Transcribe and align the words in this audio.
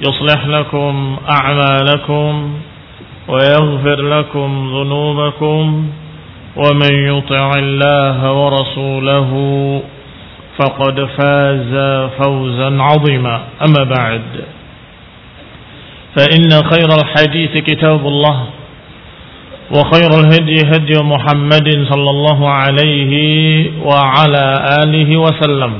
يصلح 0.00 0.46
لكم 0.46 1.16
أعمالكم 1.30 2.54
ويغفر 3.28 4.02
لكم 4.02 4.70
ذنوبكم 4.74 5.88
ومن 6.56 6.92
يطع 7.08 7.52
الله 7.56 8.32
ورسوله 8.32 9.30
فقد 10.58 11.04
فاز 11.04 11.74
فوزا 12.18 12.82
عظيما. 12.82 13.40
أما 13.68 13.84
بعد 13.84 14.22
فإن 16.16 16.50
خير 16.50 16.88
الحديث 17.02 17.64
كتاب 17.64 18.06
الله 18.06 18.44
وخير 19.70 20.10
الهدي 20.20 20.60
هدي 20.66 21.02
محمد 21.02 21.86
صلى 21.90 22.10
الله 22.10 22.48
عليه 22.48 23.12
وعلى 23.84 24.66
آله 24.82 25.16
وسلم 25.16 25.72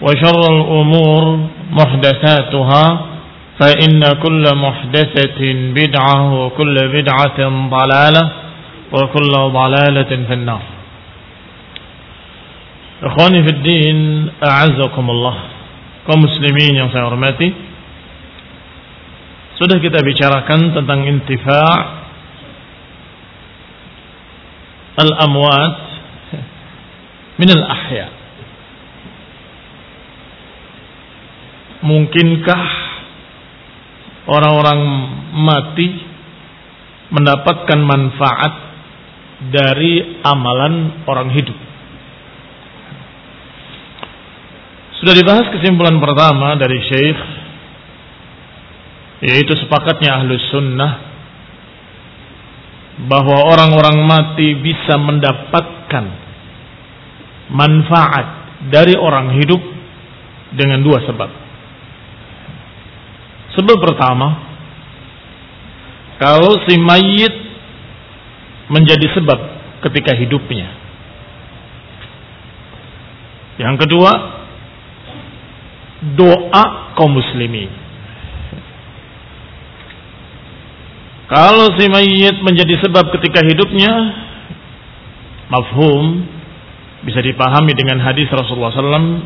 وشر 0.00 0.40
الأمور 0.54 1.40
محدثاتها 1.70 2.84
فإن 3.56 4.00
كل 4.22 4.44
محدثة 4.54 5.40
بدعة 5.74 6.18
وكل 6.34 6.76
بدعة 6.88 7.40
ضلالة 7.70 8.24
وكل 8.92 9.32
ضلالة 9.32 10.12
في 10.28 10.34
النار. 10.34 10.62
إخواني 13.02 13.40
في 13.42 13.50
الدين 13.50 13.98
أعزكم 14.44 15.06
الله. 15.10 15.36
كمسلمين 16.06 16.72
يا 16.78 16.86
سيارماتي 16.92 17.50
Sudah 19.56 19.80
kita 19.80 20.04
bicarakan 20.04 20.76
tentang 20.76 21.08
intifa' 21.08 21.72
al-amwat 25.00 25.76
min 27.40 27.48
al-ahya' 27.56 28.08
Mungkinkah 31.84 32.62
orang-orang 34.30 34.80
mati 35.36 35.88
mendapatkan 37.12 37.80
manfaat 37.84 38.54
dari 39.52 40.22
amalan 40.24 41.04
orang 41.04 41.28
hidup? 41.36 41.58
Sudah 44.96 45.12
dibahas 45.12 45.46
kesimpulan 45.52 46.00
pertama 46.00 46.56
dari 46.56 46.80
Syekh 46.80 47.20
yaitu 49.24 49.56
sepakatnya 49.56 50.20
ahlus 50.20 50.44
sunnah 50.52 50.92
bahwa 53.04 53.44
orang-orang 53.52 54.00
mati 54.08 54.56
bisa 54.56 54.96
mendapatkan 54.96 56.04
manfaat 57.52 58.26
dari 58.72 58.96
orang 58.96 59.36
hidup 59.36 59.60
dengan 60.56 60.80
dua 60.80 61.04
sebab. 61.04 61.45
Sebab 63.56 63.76
pertama, 63.80 64.36
kalau 66.20 66.60
si 66.68 66.76
mayit 66.76 67.34
menjadi 68.68 69.06
sebab 69.16 69.38
ketika 69.88 70.12
hidupnya. 70.16 70.68
Yang 73.56 73.88
kedua, 73.88 74.12
doa 76.16 76.64
kaum 76.92 77.16
muslimin. 77.16 77.72
Kalau 81.26 81.74
si 81.74 81.88
mayit 81.88 82.38
menjadi 82.44 82.76
sebab 82.86 83.10
ketika 83.16 83.42
hidupnya, 83.42 83.92
mafhum 85.50 86.28
bisa 87.02 87.18
dipahami 87.24 87.72
dengan 87.74 87.98
hadis 88.04 88.28
Rasulullah 88.30 88.70
SAW, 88.74 89.24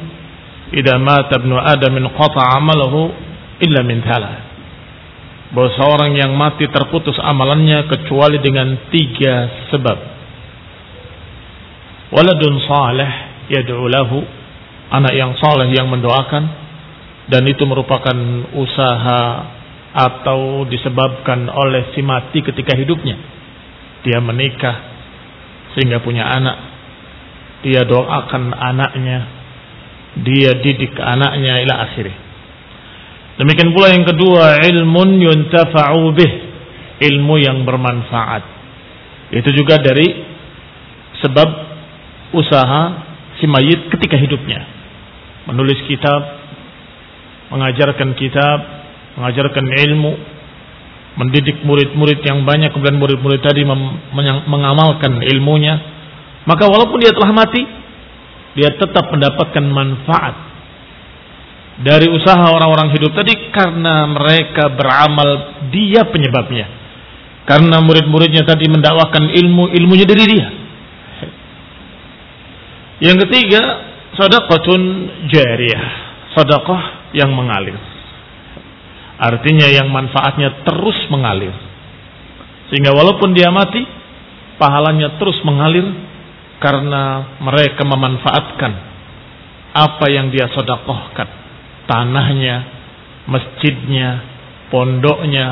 "Idza 0.72 0.96
mata 0.96 1.36
ibnu 1.36 1.58
Adam 1.58 1.98
qata 2.14 2.40
'amaluhu 2.40 3.29
illa 3.60 3.80
min 3.84 4.00
thalah. 4.02 4.48
Bahwa 5.50 5.70
seorang 5.74 6.14
yang 6.14 6.32
mati 6.38 6.70
terputus 6.70 7.18
amalannya 7.18 7.90
kecuali 7.90 8.38
dengan 8.38 8.88
tiga 8.88 9.66
sebab. 9.74 9.98
Waladun 12.14 12.54
saleh 12.66 13.10
yad'u 13.50 13.86
lahu, 13.90 14.22
anak 14.94 15.14
yang 15.14 15.34
saleh 15.38 15.70
yang 15.74 15.90
mendoakan 15.90 16.44
dan 17.30 17.42
itu 17.46 17.62
merupakan 17.66 18.14
usaha 18.58 19.22
atau 19.90 20.66
disebabkan 20.70 21.50
oleh 21.50 21.94
si 21.94 22.02
mati 22.02 22.42
ketika 22.42 22.78
hidupnya. 22.78 23.18
Dia 24.06 24.22
menikah 24.22 24.76
sehingga 25.74 25.98
punya 26.02 26.26
anak. 26.26 26.56
Dia 27.66 27.84
doakan 27.84 28.54
anaknya. 28.54 29.18
Dia 30.22 30.58
didik 30.58 30.94
anaknya 30.98 31.62
ila 31.66 31.74
akhirnya. 31.90 32.29
Demikian 33.40 33.72
pula 33.72 33.88
yang 33.88 34.04
kedua, 34.04 34.60
ilmun 34.68 35.16
yuntafa'u 35.16 36.12
bih. 36.12 36.32
Ilmu 37.00 37.40
yang 37.40 37.64
bermanfaat. 37.64 38.44
Itu 39.32 39.48
juga 39.56 39.80
dari 39.80 40.12
sebab 41.24 41.48
usaha 42.36 42.82
si 43.40 43.48
mayit 43.48 43.88
ketika 43.88 44.20
hidupnya. 44.20 44.60
Menulis 45.48 45.80
kitab, 45.88 46.20
mengajarkan 47.48 48.12
kitab, 48.20 48.58
mengajarkan 49.16 49.64
ilmu, 49.88 50.12
mendidik 51.16 51.64
murid-murid 51.64 52.20
yang 52.20 52.44
banyak, 52.44 52.76
kemudian 52.76 53.00
murid-murid 53.00 53.40
tadi 53.40 53.64
mengamalkan 54.44 55.16
ilmunya. 55.24 55.80
Maka 56.44 56.68
walaupun 56.68 57.00
dia 57.00 57.16
telah 57.16 57.32
mati, 57.32 57.64
dia 58.60 58.76
tetap 58.76 59.08
mendapatkan 59.08 59.64
manfaat 59.64 60.49
dari 61.80 62.12
usaha 62.12 62.52
orang-orang 62.52 62.92
hidup 62.92 63.16
tadi 63.16 63.32
karena 63.56 64.04
mereka 64.04 64.68
beramal 64.76 65.64
dia 65.72 66.04
penyebabnya. 66.12 66.66
Karena 67.48 67.80
murid-muridnya 67.80 68.44
tadi 68.44 68.68
mendakwakan 68.68 69.32
ilmu, 69.32 69.72
ilmunya 69.72 70.06
dari 70.06 70.24
dia. 70.28 70.48
Yang 73.00 73.26
ketiga, 73.26 73.62
sadaqatun 74.12 74.80
jariyah. 75.32 75.84
Sadaqah 76.36 77.16
yang 77.16 77.32
mengalir. 77.32 77.74
Artinya 79.16 79.66
yang 79.72 79.88
manfaatnya 79.88 80.62
terus 80.62 81.00
mengalir. 81.08 81.52
Sehingga 82.68 82.92
walaupun 82.92 83.32
dia 83.34 83.48
mati, 83.50 83.82
pahalanya 84.60 85.16
terus 85.16 85.40
mengalir 85.42 85.90
karena 86.60 87.34
mereka 87.40 87.82
memanfaatkan 87.88 88.72
apa 89.72 90.06
yang 90.12 90.28
dia 90.28 90.44
sedekahkan 90.52 91.39
tanahnya, 91.90 92.56
masjidnya, 93.26 94.22
pondoknya, 94.70 95.46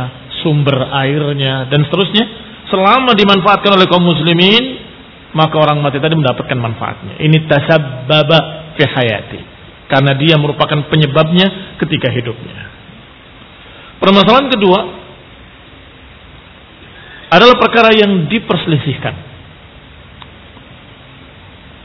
sumber 0.46 0.86
airnya 0.94 1.66
dan 1.66 1.82
seterusnya 1.82 2.24
selama 2.70 3.18
dimanfaatkan 3.18 3.74
oleh 3.74 3.90
kaum 3.90 4.06
muslimin 4.06 4.86
maka 5.34 5.54
orang 5.60 5.84
mati 5.84 6.00
tadi 6.00 6.16
mendapatkan 6.16 6.56
manfaatnya. 6.56 7.20
Ini 7.20 7.44
tasabbaba 7.50 8.38
fi 8.78 8.82
hayati. 8.86 9.40
Karena 9.88 10.12
dia 10.16 10.36
merupakan 10.36 10.84
penyebabnya 10.88 11.76
ketika 11.80 12.12
hidupnya. 12.12 12.68
Permasalahan 13.98 14.48
kedua 14.52 14.80
adalah 17.28 17.56
perkara 17.60 17.92
yang 17.92 18.28
diperselisihkan 18.28 19.14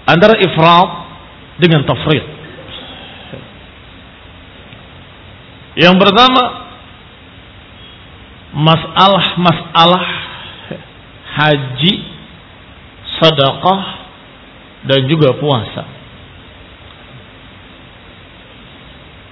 antara 0.08 0.36
ifrat 0.40 0.90
dengan 1.64 1.88
tafrid. 1.88 2.43
Yang 5.74 5.96
pertama 5.98 6.44
masalah-masalah 8.54 10.06
haji, 11.34 11.94
sedekah 13.18 13.82
dan 14.86 15.02
juga 15.10 15.34
puasa. 15.42 15.84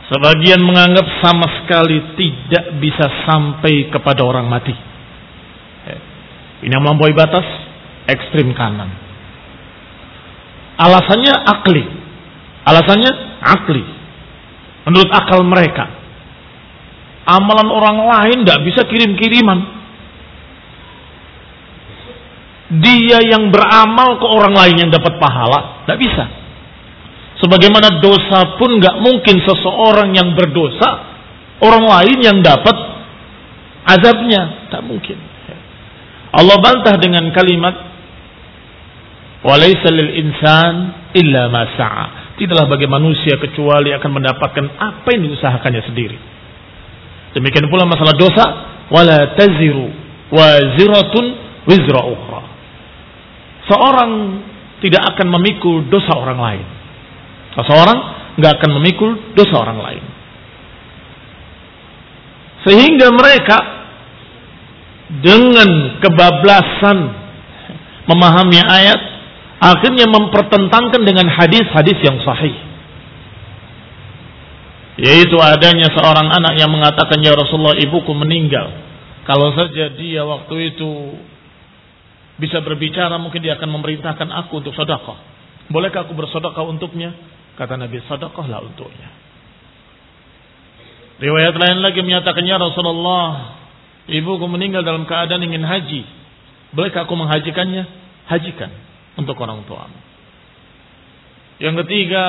Sebagian 0.09 0.59
menganggap 0.65 1.07
sama 1.23 1.47
sekali 1.61 2.17
tidak 2.17 2.65
bisa 2.81 3.05
sampai 3.29 3.87
kepada 3.93 4.25
orang 4.25 4.49
mati. 4.49 4.75
Ini 6.61 6.73
yang 6.73 6.83
melampaui 6.83 7.15
batas 7.15 7.45
ekstrim 8.09 8.51
kanan. 8.57 8.91
Alasannya 10.81 11.31
akli. 11.31 11.85
Alasannya 12.65 13.11
akli. 13.39 13.83
Menurut 14.89 15.09
akal 15.13 15.45
mereka 15.45 16.00
Amalan 17.27 17.69
orang 17.69 17.97
lain 18.01 18.37
tidak 18.41 18.59
bisa 18.65 18.81
kirim-kiriman. 18.89 19.59
Dia 22.81 23.19
yang 23.27 23.51
beramal 23.51 24.15
ke 24.17 24.25
orang 24.25 24.55
lain 24.55 24.75
yang 24.87 24.89
dapat 24.89 25.19
pahala, 25.19 25.83
tidak 25.83 25.99
bisa. 25.99 26.25
Sebagaimana 27.43 27.99
dosa 27.99 28.55
pun 28.55 28.79
nggak 28.79 28.95
mungkin 29.03 29.43
seseorang 29.43 30.15
yang 30.15 30.33
berdosa, 30.33 30.89
orang 31.59 31.83
lain 31.83 32.17
yang 32.23 32.37
dapat 32.39 32.73
azabnya, 33.85 34.71
tak 34.71 34.81
mungkin. 34.87 35.19
Allah 36.31 36.57
bantah 36.63 36.95
dengan 36.95 37.27
kalimat 37.35 37.91
Walaysa 39.41 39.89
lil 39.89 40.11
insan 40.21 40.73
illa 41.17 41.49
ma 41.49 41.65
sa'a. 41.73 42.37
Tidaklah 42.37 42.69
bagi 42.69 42.85
manusia 42.85 43.41
kecuali 43.41 43.89
akan 43.89 44.11
mendapatkan 44.21 44.65
apa 44.77 45.07
yang 45.13 45.25
diusahakannya 45.29 45.81
sendiri. 45.89 46.17
Demikian 47.31 47.71
pula 47.71 47.87
masalah 47.87 48.15
dosa, 48.19 48.45
wala 48.91 49.35
taziru 49.39 49.87
waziratun 50.31 51.25
wizra 51.67 52.01
ukhra. 52.07 52.41
Seorang 53.71 54.11
tidak 54.81 55.15
akan 55.15 55.27
memikul 55.39 55.85
dosa 55.87 56.11
orang 56.17 56.39
lain. 56.39 56.65
Seseorang 57.55 57.99
nggak 58.39 58.53
akan 58.59 58.71
memikul 58.81 59.11
dosa 59.37 59.55
orang 59.61 59.79
lain. 59.79 60.03
Sehingga 62.65 63.07
mereka 63.13 63.57
dengan 65.19 65.99
kebablasan 65.99 66.97
memahami 68.07 68.59
ayat 68.63 68.99
akhirnya 69.61 70.07
mempertentangkan 70.09 71.01
dengan 71.03 71.27
hadis-hadis 71.29 71.97
yang 72.01 72.17
sahih. 72.23 72.70
Yaitu 75.01 75.33
adanya 75.41 75.89
seorang 75.97 76.29
anak 76.29 76.61
yang 76.61 76.69
mengatakan 76.69 77.17
ya 77.25 77.33
Rasulullah 77.33 77.73
ibuku 77.73 78.13
meninggal. 78.13 78.69
Kalau 79.25 79.49
saja 79.57 79.89
dia 79.97 80.21
waktu 80.21 80.77
itu 80.77 81.17
bisa 82.37 82.61
berbicara 82.61 83.17
mungkin 83.17 83.41
dia 83.41 83.57
akan 83.57 83.81
memerintahkan 83.81 84.29
aku 84.45 84.61
untuk 84.61 84.77
sedekah. 84.77 85.17
Bolehkah 85.73 86.05
aku 86.05 86.13
bersedekah 86.13 86.61
untuknya? 86.69 87.17
Kata 87.57 87.81
Nabi, 87.81 87.97
sedekahlah 88.05 88.61
untuknya. 88.61 89.09
Riwayat 91.17 91.53
lain 91.57 91.81
lagi 91.81 92.01
menyatakan 92.05 92.45
ya 92.45 92.61
Rasulullah, 92.61 93.57
ibuku 94.05 94.45
meninggal 94.45 94.85
dalam 94.85 95.09
keadaan 95.09 95.41
ingin 95.41 95.65
haji. 95.65 96.01
Bolehkah 96.77 97.09
aku 97.09 97.17
menghajikannya? 97.17 97.89
Hajikan 98.29 98.69
untuk 99.17 99.33
orang 99.41 99.65
tua. 99.65 99.89
Yang 101.61 101.85
ketiga, 101.85 102.25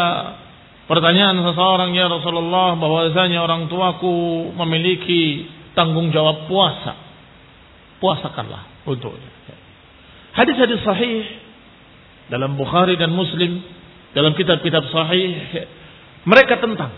pertanyaan 0.92 1.40
seseorang 1.40 1.96
ya 1.96 2.04
Rasulullah 2.04 2.76
bahwasanya 2.76 3.40
orang 3.40 3.72
tuaku 3.72 4.52
memiliki 4.60 5.48
tanggung 5.72 6.12
jawab 6.12 6.44
puasa. 6.52 6.92
Puasakanlah 7.96 8.84
untuknya. 8.84 9.32
Hadis-hadis 10.36 10.84
sahih 10.84 11.24
dalam 12.28 12.60
Bukhari 12.60 13.00
dan 13.00 13.08
Muslim, 13.08 13.64
dalam 14.12 14.36
kitab-kitab 14.36 14.84
sahih, 14.92 15.32
mereka 16.28 16.60
tentang, 16.60 16.92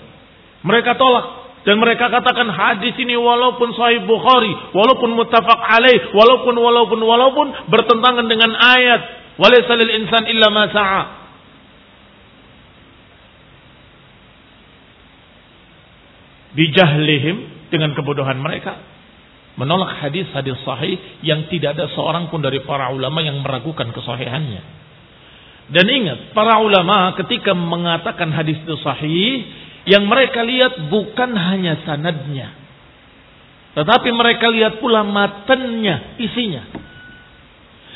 mereka 0.67 0.99
tolak 0.99 1.62
dan 1.62 1.79
mereka 1.79 2.11
katakan 2.11 2.50
hadis 2.50 2.99
ini 2.99 3.14
walaupun 3.14 3.70
sahih 3.79 4.02
Bukhari, 4.11 4.50
walaupun 4.75 5.14
muttafaq 5.14 5.61
alaih, 5.70 6.11
walaupun 6.11 6.58
walaupun 6.58 6.99
walaupun 6.99 7.46
bertentangan 7.70 8.26
dengan 8.26 8.50
ayat 8.58 9.25
Walaysa 9.35 9.75
lil 9.75 9.91
insan 10.02 10.31
illa 10.31 10.46
ma 10.50 10.70
sa'a. 10.70 11.24
Bijahlihim 16.55 17.69
dengan 17.71 17.93
kebodohan 17.99 18.39
mereka 18.39 18.79
menolak 19.55 20.03
hadis-hadis 20.03 20.59
sahih 20.67 20.99
yang 21.23 21.47
tidak 21.47 21.79
ada 21.79 21.87
seorang 21.95 22.27
pun 22.27 22.43
dari 22.43 22.62
para 22.67 22.91
ulama 22.91 23.23
yang 23.23 23.39
meragukan 23.39 23.91
kesahihannya. 23.95 24.62
Dan 25.65 25.87
ingat, 25.89 26.37
para 26.37 26.61
ulama 26.61 27.15
ketika 27.17 27.56
mengatakan 27.56 28.29
hadis 28.35 28.61
itu 28.61 28.77
sahih, 28.83 29.47
yang 29.89 30.05
mereka 30.05 30.45
lihat 30.45 30.91
bukan 30.91 31.31
hanya 31.33 31.81
sanadnya. 31.87 32.53
Tetapi 33.75 34.09
mereka 34.12 34.47
lihat 34.53 34.79
pula 34.79 35.03
matennya, 35.03 36.19
isinya. 36.21 36.62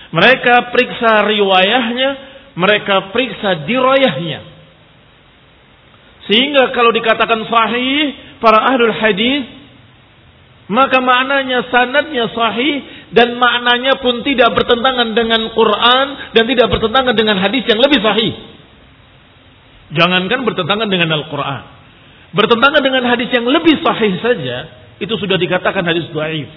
Mereka 0.08 0.72
periksa 0.72 1.22
riwayahnya, 1.28 2.10
mereka 2.56 3.12
periksa 3.12 3.68
dirayahnya. 3.68 4.40
Sehingga 6.28 6.72
kalau 6.76 6.92
dikatakan 6.92 7.40
sahih 7.46 8.27
para 8.38 8.58
ahlul 8.74 8.94
hadis 8.94 9.58
maka 10.68 11.00
maknanya 11.00 11.64
sanadnya 11.72 12.28
sahih 12.28 12.84
dan 13.16 13.40
maknanya 13.40 14.04
pun 14.04 14.20
tidak 14.20 14.52
bertentangan 14.52 15.16
dengan 15.16 15.48
Quran 15.56 16.06
dan 16.36 16.44
tidak 16.44 16.68
bertentangan 16.68 17.16
dengan 17.16 17.40
hadis 17.40 17.64
yang 17.64 17.80
lebih 17.80 18.04
sahih. 18.04 18.32
Jangankan 19.96 20.44
bertentangan 20.44 20.88
dengan 20.92 21.08
Al-Quran. 21.16 21.62
Bertentangan 22.36 22.84
dengan 22.84 23.08
hadis 23.08 23.32
yang 23.32 23.48
lebih 23.48 23.80
sahih 23.80 24.20
saja, 24.20 24.56
itu 25.00 25.14
sudah 25.16 25.40
dikatakan 25.40 25.80
hadis 25.88 26.04
dhaif. 26.12 26.52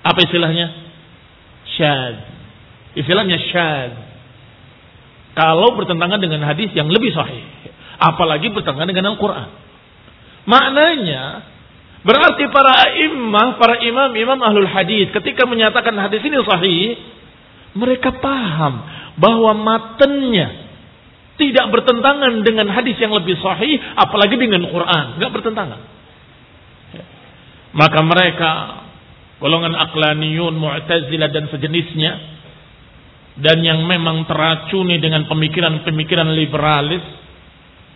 Apa 0.00 0.24
istilahnya? 0.24 0.72
syad. 1.76 2.16
Istilahnya 2.96 3.36
syad. 3.52 3.92
Kalau 5.36 5.76
bertentangan 5.76 6.16
dengan 6.16 6.40
hadis 6.48 6.72
yang 6.72 6.88
lebih 6.88 7.12
sahih. 7.12 7.44
Apalagi 8.00 8.48
bertentangan 8.48 8.88
dengan 8.88 9.12
Al-Quran. 9.12 9.61
Maknanya, 10.42 11.22
berarti 12.02 12.44
para 12.50 12.74
imam, 12.98 13.48
para 13.62 13.78
imam-imam 13.78 14.38
ahlul 14.42 14.66
hadis 14.66 15.14
ketika 15.14 15.46
menyatakan 15.46 15.94
hadis 15.94 16.18
ini 16.22 16.38
sahih, 16.42 16.98
mereka 17.78 18.10
paham 18.18 18.82
bahwa 19.22 19.54
matanya 19.54 20.66
tidak 21.38 21.66
bertentangan 21.70 22.42
dengan 22.42 22.68
hadis 22.70 22.98
yang 22.98 23.14
lebih 23.14 23.38
sahih, 23.38 23.78
apalagi 23.96 24.34
dengan 24.34 24.66
Quran, 24.66 25.18
nggak 25.18 25.32
bertentangan. 25.32 25.80
Maka 27.72 28.00
mereka 28.04 28.50
golongan 29.40 29.72
aklaniyun, 29.74 30.54
mu'tazilah 30.54 31.30
dan 31.32 31.48
sejenisnya 31.48 32.12
dan 33.40 33.64
yang 33.64 33.88
memang 33.88 34.28
teracuni 34.28 35.00
dengan 35.00 35.24
pemikiran-pemikiran 35.24 36.28
liberalis 36.36 37.00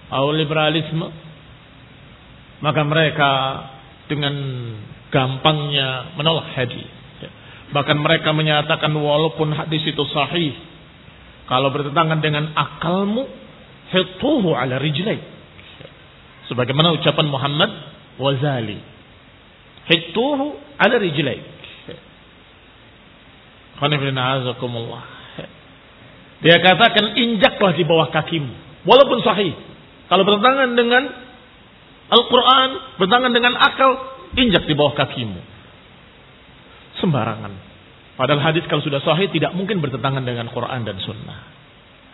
atau 0.09 0.33
liberalisme 0.33 1.26
maka 2.63 2.81
mereka 2.85 3.31
dengan 4.07 4.35
gampangnya 5.13 6.15
menolak 6.15 6.53
hadis 6.55 6.89
bahkan 7.75 7.99
mereka 7.99 8.31
menyatakan 8.31 8.95
walaupun 8.95 9.51
hadis 9.53 9.83
itu 9.83 10.03
sahih 10.15 10.55
kalau 11.51 11.71
bertentangan 11.75 12.23
dengan 12.23 12.55
akalmu 12.55 13.27
hituhu 13.91 14.55
ala 14.55 14.79
rijlaik 14.79 15.23
sebagaimana 16.47 16.95
ucapan 16.95 17.27
Muhammad 17.27 17.71
Wazali 18.17 18.97
hituhu 19.87 20.59
ada 20.77 20.97
rijlaik. 20.99 21.43
Dia 26.45 26.57
katakan 26.61 27.17
injaklah 27.17 27.73
di 27.73 27.85
bawah 27.85 28.09
kakimu. 28.13 28.53
Walaupun 28.85 29.19
sahih. 29.25 29.55
Kalau 30.07 30.23
bertentangan 30.23 30.71
dengan 30.79 31.03
Al-Quran, 32.07 32.69
bertentangan 33.03 33.33
dengan 33.35 33.55
akal, 33.59 33.91
injak 34.39 34.67
di 34.67 34.75
bawah 34.79 34.95
kakimu. 34.95 35.41
Sembarangan. 37.03 37.53
Padahal 38.17 38.41
hadis 38.41 38.65
kalau 38.71 38.81
sudah 38.81 39.05
sahih 39.05 39.29
tidak 39.29 39.53
mungkin 39.53 39.85
bertentangan 39.85 40.25
dengan 40.25 40.49
Quran 40.49 40.87
dan 40.89 40.97
Sunnah. 41.03 41.41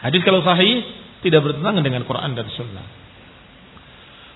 Hadis 0.02 0.26
kalau 0.26 0.42
sahih 0.42 0.82
tidak 1.22 1.46
bertentangan 1.46 1.82
dengan 1.86 2.02
Quran 2.02 2.34
dan 2.34 2.50
Sunnah. 2.50 2.86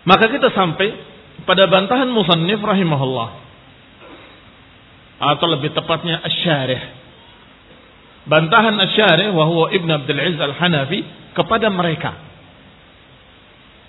Maka 0.06 0.30
kita 0.30 0.54
sampai 0.54 0.94
pada 1.42 1.66
bantahan 1.66 2.06
Musannif 2.06 2.62
rahimahullah 2.62 3.30
atau 5.16 5.46
lebih 5.48 5.72
tepatnya 5.72 6.20
asyarih 6.22 6.82
bantahan 8.28 8.76
asyarih 8.76 9.32
wahwa 9.32 9.72
Ibn 9.72 9.88
Abdul 10.02 10.20
Aziz 10.20 10.40
Al-Hanafi 10.40 11.00
kepada 11.32 11.72
mereka 11.72 12.12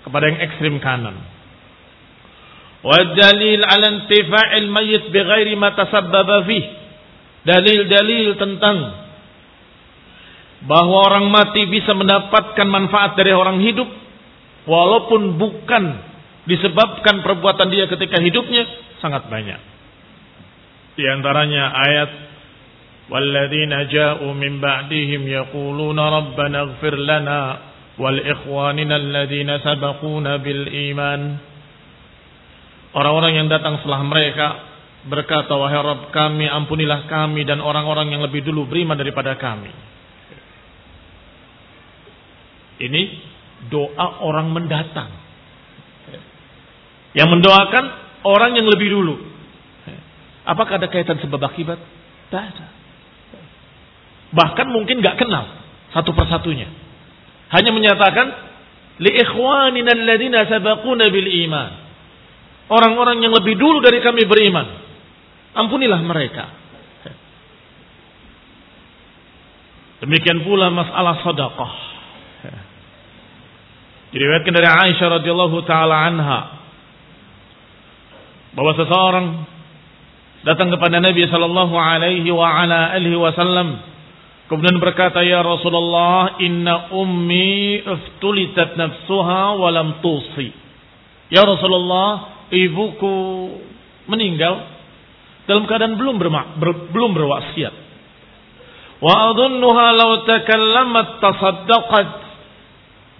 kepada 0.08 0.24
yang 0.24 0.40
ekstrim 0.40 0.80
kanan 0.80 1.20
والدليل 2.83 3.61
على 3.63 3.87
انتفاع 3.87 4.47
الميت 4.57 5.03
بغير 5.15 5.47
ما 5.55 5.71
تسبب 5.71 6.29
فيه 6.43 6.65
dalil-dalil 7.43 8.39
tentang 8.39 8.77
bahwa 10.63 11.11
orang 11.11 11.27
mati 11.27 11.67
bisa 11.67 11.91
mendapatkan 11.91 12.67
manfaat 12.67 13.19
dari 13.19 13.35
orang 13.35 13.59
hidup 13.59 13.87
walaupun 14.63 15.35
bukan 15.35 15.83
disebabkan 16.47 17.19
perbuatan 17.19 17.67
dia 17.67 17.91
ketika 17.91 18.15
hidupnya 18.23 18.63
sangat 19.03 19.27
banyak 19.27 19.59
di 20.95 21.03
antaranya 21.03 21.67
ayat 21.67 22.11
walladzina 23.11 23.91
ja'u 23.91 24.31
min 24.31 24.63
ba'dihim 24.63 25.27
yaquluna 25.27 26.03
rabbana 26.23 26.71
ighfir 26.71 26.95
lana 26.95 27.41
wal 27.99 28.15
ikhwanina 28.15 29.03
alladzina 29.03 29.59
sabaquna 29.59 30.39
bil 30.39 30.63
iman 30.95 31.21
Orang-orang 32.96 33.36
yang 33.36 33.46
datang 33.52 33.80
setelah 33.80 34.00
mereka 34.00 34.46
berkata, 35.08 35.52
Wahai 35.56 35.80
Rabb 35.80 36.10
kami, 36.12 36.48
ampunilah 36.48 37.08
kami 37.08 37.44
dan 37.44 37.60
orang-orang 37.60 38.12
yang 38.12 38.24
lebih 38.24 38.44
dulu 38.44 38.68
beriman 38.68 38.96
daripada 38.96 39.36
kami. 39.36 39.70
Ini 42.78 43.02
doa 43.66 44.22
orang 44.22 44.54
mendatang. 44.54 45.10
Yang 47.12 47.28
mendoakan 47.34 47.84
orang 48.22 48.54
yang 48.54 48.66
lebih 48.70 48.88
dulu. 48.94 49.16
Apakah 50.48 50.80
ada 50.80 50.88
kaitan 50.88 51.20
sebab 51.20 51.42
akibat? 51.44 51.76
Tidak 52.28 52.40
ada. 52.40 52.66
Bahkan 54.32 54.66
mungkin 54.72 55.00
gak 55.00 55.20
kenal 55.20 55.44
satu 55.92 56.12
persatunya. 56.12 56.68
Hanya 57.48 57.72
menyatakan 57.72 58.26
li 59.00 59.12
ikhwanina 59.12 59.92
alladziina 59.92 60.44
sabaquna 60.48 61.08
bil 61.08 61.28
iman. 61.48 61.87
Orang-orang 62.68 63.24
yang 63.24 63.32
lebih 63.32 63.56
dulu 63.56 63.80
dari 63.80 64.04
kami 64.04 64.28
beriman. 64.28 64.66
Ampunilah 65.56 66.00
mereka. 66.04 66.44
Demikian 70.04 70.46
pula 70.46 70.70
masalah 70.70 71.24
sedekah. 71.26 71.74
Diriwayatkan 74.08 74.54
dari 74.54 74.68
Aisyah 74.68 75.08
radhiyallahu 75.20 75.58
taala 75.68 75.96
anha 76.08 76.40
bahwa 78.56 78.72
seseorang 78.72 79.26
datang 80.46 80.72
kepada 80.72 81.02
Nabi 81.02 81.28
sallallahu 81.28 81.76
alaihi 81.76 82.30
wa 82.32 82.48
ala 82.48 82.96
alihi 82.96 83.20
wasallam 83.20 83.76
kemudian 84.48 84.80
berkata 84.80 85.20
ya 85.20 85.44
Rasulullah 85.44 86.40
inna 86.40 86.88
ummi 86.94 87.84
iftulitat 87.84 88.80
nafsuha 88.80 89.60
wa 89.60 89.68
lam 89.68 90.00
tusi 90.00 90.56
ya 91.28 91.44
Rasulullah 91.44 92.37
ibuku 92.52 93.16
meninggal 94.08 94.78
dalam 95.48 95.64
keadaan 95.64 95.96
belum 95.96 96.20
bermak, 96.20 96.60
ber, 96.60 96.92
belum 96.92 97.16
berwasiat. 97.16 97.74
Wa 99.00 99.32
adunnuha 99.32 99.86
law 99.96 100.12
takallamat 100.28 101.08
tasaddaqat. 101.22 102.10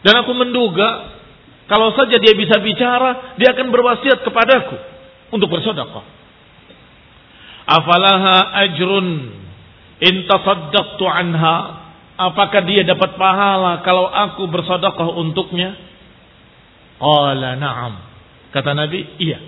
Dan 0.05 0.15
aku 0.25 0.33
menduga 0.37 1.19
kalau 1.69 1.93
saja 1.97 2.17
dia 2.21 2.33
bisa 2.37 2.61
bicara 2.61 3.37
dia 3.41 3.53
akan 3.57 3.69
berwasiat 3.73 4.25
kepadaku 4.25 4.77
untuk 5.33 5.49
bersedekah. 5.49 6.05
Afalaha 7.69 8.37
ajrun 8.69 9.09
in 10.05 10.15
tasaddaqtu 10.29 11.05
anha? 11.09 11.57
Apakah 12.19 12.67
dia 12.67 12.83
dapat 12.83 13.15
pahala 13.15 13.87
kalau 13.87 14.11
aku 14.11 14.51
bersedekah 14.51 15.07
untuknya? 15.17 15.79
Qala 16.99 17.55
na'am 17.55 18.08
kata 18.55 18.71
nabi 18.75 19.05
iya 19.21 19.39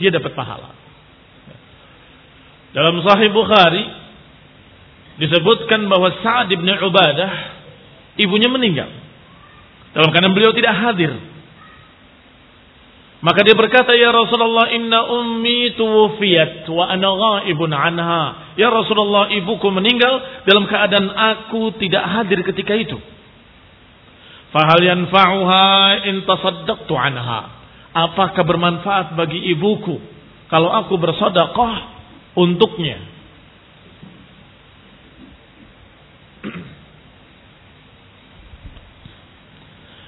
dia 0.00 0.10
dapat 0.12 0.32
pahala 0.32 0.74
dalam 2.72 2.98
sahih 3.04 3.28
bukhari 3.30 3.84
disebutkan 5.20 5.86
bahwa 5.92 6.08
Sa'ad 6.24 6.48
bin 6.48 6.64
Ubadah 6.64 7.32
ibunya 8.16 8.48
meninggal 8.48 8.88
dalam 9.92 10.08
keadaan 10.08 10.32
beliau 10.32 10.56
tidak 10.56 10.72
hadir 10.72 11.12
maka 13.22 13.46
dia 13.46 13.54
berkata, 13.54 13.94
Ya 13.94 14.10
Rasulullah, 14.10 14.66
inna 14.74 15.06
ummi 15.06 15.78
tuwufiyat 15.78 16.66
wa 16.66 16.90
ana 16.90 17.06
ghaibun 17.06 17.70
anha. 17.70 18.50
Ya 18.58 18.66
Rasulullah, 18.66 19.30
ibuku 19.30 19.70
meninggal 19.70 20.42
dalam 20.42 20.66
keadaan 20.66 21.06
aku 21.06 21.70
tidak 21.78 22.02
hadir 22.02 22.42
ketika 22.42 22.74
itu. 22.74 22.98
Fahal 24.52 24.84
yanfa'uha 24.84 26.04
in 26.12 26.28
tasaddaqtu 26.28 26.92
anha. 26.92 27.64
Apakah 27.92 28.44
bermanfaat 28.44 29.16
bagi 29.16 29.40
ibuku 29.52 29.96
kalau 30.52 30.68
aku 30.72 30.96
bersedekah 31.00 31.76
untuknya? 32.36 33.00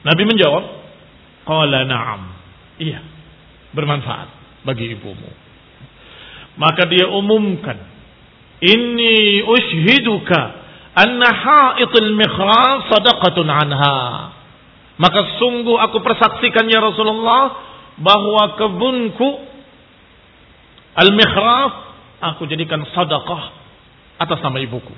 Nabi 0.05 0.23
menjawab, 0.29 0.65
Qala 1.45 1.85
na'am. 1.85 2.23
Iya, 2.81 3.01
bermanfaat 3.73 4.29
bagi 4.65 4.93
ibumu. 4.97 5.29
Maka 6.57 6.89
dia 6.89 7.09
umumkan, 7.09 7.77
Inni 8.65 9.45
ushiduka 9.45 10.41
anna 10.97 11.29
ha'itul 11.29 12.17
mikhras 12.17 12.89
sadaqatun 12.89 13.49
anha. 13.51 13.97
Maka 14.95 15.21
sungguh 15.43 15.75
aku 15.75 15.99
persaksikan 15.99 16.71
ya 16.71 16.79
Rasulullah 16.79 17.51
bahwa 17.99 18.55
kebunku 18.55 19.29
al-mikhraf 20.95 21.73
aku 22.23 22.47
jadikan 22.47 22.87
sadaqah 22.95 23.43
atas 24.23 24.39
nama 24.39 24.59
ibuku. 24.63 24.95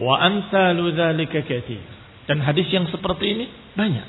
Wa 0.00 0.16
amsalu 0.24 0.96
dzalika 0.96 1.44
katsir. 1.44 1.84
Dan 2.24 2.40
hadis 2.40 2.66
yang 2.72 2.88
seperti 2.88 3.36
ini 3.36 3.46
banyak. 3.76 4.08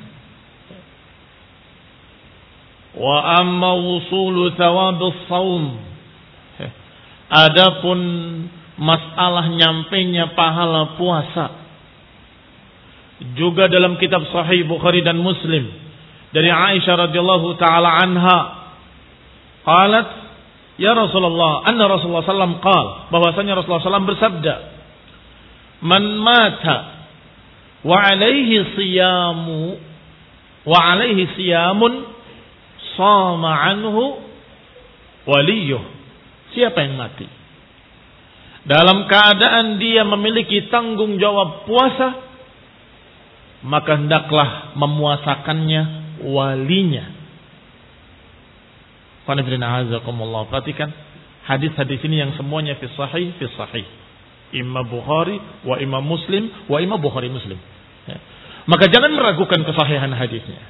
Wa 2.96 3.44
amma 3.44 3.76
wusulu 3.76 4.56
thawabus 4.56 5.28
saum. 5.28 5.84
Adapun 7.28 8.00
masalah 8.80 9.52
nyampainya 9.52 10.32
pahala 10.32 10.96
puasa. 10.96 11.65
Juga 13.40 13.72
dalam 13.72 13.96
kitab 13.96 14.28
Sahih 14.28 14.68
Bukhari 14.68 15.00
dan 15.06 15.16
Muslim 15.20 15.72
dari 16.36 16.52
Aisyah 16.52 17.08
radhiyallahu 17.08 17.56
taala 17.56 17.96
anha 18.04 18.40
qalat 19.64 20.08
ya 20.76 20.92
Rasulullah 20.92 21.64
anna 21.64 21.88
Rasulullah 21.88 22.28
sallam 22.28 22.60
qal 22.60 23.08
bahwasanya 23.08 23.56
Rasulullah 23.56 23.88
sallam 23.88 24.04
bersabda 24.04 24.56
man 25.80 26.04
mata 26.20 27.08
wa 27.88 27.96
alaihi 28.04 28.76
siyamu 28.76 29.80
wa 30.68 30.76
alaihi 30.76 31.32
siyamun 31.40 32.04
sama 33.00 33.52
anhu 33.72 34.20
waliyuh. 35.28 35.84
Siapa 36.56 36.78
yang 36.88 36.96
mati? 36.96 37.28
Dalam 38.66 39.06
keadaan 39.06 39.78
dia 39.78 40.02
memiliki 40.08 40.72
tanggung 40.74 41.22
jawab 41.22 41.70
puasa, 41.70 42.18
maka 43.66 43.98
hendaklah 43.98 44.78
memuasakannya 44.78 45.82
walinya. 46.22 47.06
Perhatikan 49.26 50.90
hadis-hadis 51.50 52.00
ini 52.06 52.22
yang 52.22 52.32
semuanya 52.38 52.78
fi 52.78 52.86
sahih, 52.94 53.34
fi 53.42 53.46
sahih. 53.58 53.86
Imam 54.54 54.86
Bukhari, 54.86 55.42
wa 55.66 55.82
Imam 55.82 56.06
Muslim, 56.06 56.48
wa 56.70 56.78
Imam 56.78 57.02
Bukhari 57.02 57.34
Muslim. 57.34 57.58
Ya. 58.06 58.22
Maka 58.70 58.86
jangan 58.94 59.12
meragukan 59.18 59.66
kesahihan 59.66 60.14
hadisnya. 60.14 60.62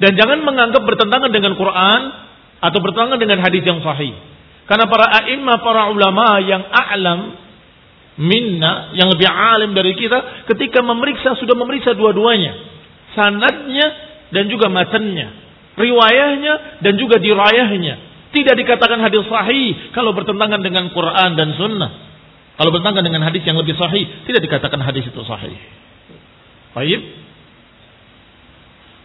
Dan 0.00 0.16
jangan 0.16 0.40
menganggap 0.48 0.80
bertentangan 0.88 1.28
dengan 1.28 1.60
Quran 1.60 2.00
atau 2.64 2.78
bertentangan 2.80 3.20
dengan 3.20 3.44
hadis 3.44 3.62
yang 3.68 3.84
sahih. 3.84 4.16
Karena 4.64 4.88
para 4.88 5.06
a'imah, 5.12 5.56
para 5.60 5.92
ulama 5.92 6.40
yang 6.40 6.64
a'lam 6.64 7.47
minna, 8.18 8.92
yang 8.98 9.08
lebih 9.14 9.30
alim 9.30 9.72
dari 9.72 9.94
kita, 9.94 10.44
ketika 10.50 10.82
memeriksa, 10.82 11.38
sudah 11.38 11.54
memeriksa 11.54 11.94
dua-duanya. 11.94 12.52
Sanadnya 13.14 13.86
dan 14.34 14.50
juga 14.50 14.66
matanya. 14.68 15.32
Riwayahnya 15.78 16.82
dan 16.82 16.98
juga 16.98 17.22
dirayahnya. 17.22 17.94
Tidak 18.34 18.54
dikatakan 18.58 19.00
hadis 19.00 19.24
sahih 19.24 19.94
kalau 19.96 20.12
bertentangan 20.12 20.60
dengan 20.60 20.90
Quran 20.92 21.38
dan 21.38 21.54
sunnah. 21.56 21.90
Kalau 22.58 22.74
bertentangan 22.74 23.06
dengan 23.06 23.22
hadis 23.22 23.46
yang 23.46 23.56
lebih 23.56 23.78
sahih, 23.78 24.04
tidak 24.26 24.42
dikatakan 24.42 24.82
hadis 24.82 25.06
itu 25.06 25.22
sahih. 25.22 25.54
Baik. 26.74 27.00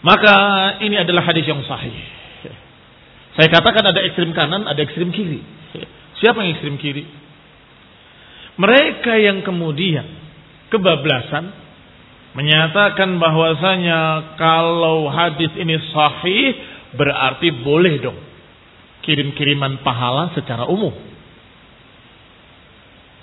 Maka 0.04 0.36
ini 0.84 1.00
adalah 1.00 1.24
hadis 1.24 1.48
yang 1.48 1.64
sahih. 1.64 1.96
Saya 3.40 3.48
katakan 3.50 3.86
ada 3.88 4.02
ekstrim 4.04 4.36
kanan, 4.36 4.68
ada 4.68 4.82
ekstrim 4.84 5.14
kiri. 5.14 5.40
Siapa 6.20 6.44
yang 6.44 6.52
ekstrim 6.58 6.76
kiri? 6.82 7.23
Mereka 8.54 9.14
yang 9.18 9.42
kemudian 9.42 10.06
kebablasan 10.70 11.50
menyatakan 12.34 13.18
bahwasanya 13.18 14.34
kalau 14.38 15.10
hadis 15.10 15.54
ini 15.58 15.78
sahih 15.94 16.54
berarti 16.94 17.50
boleh 17.66 17.98
dong 18.02 18.20
kirim-kiriman 19.04 19.84
pahala 19.84 20.32
secara 20.34 20.66
umum. 20.66 20.94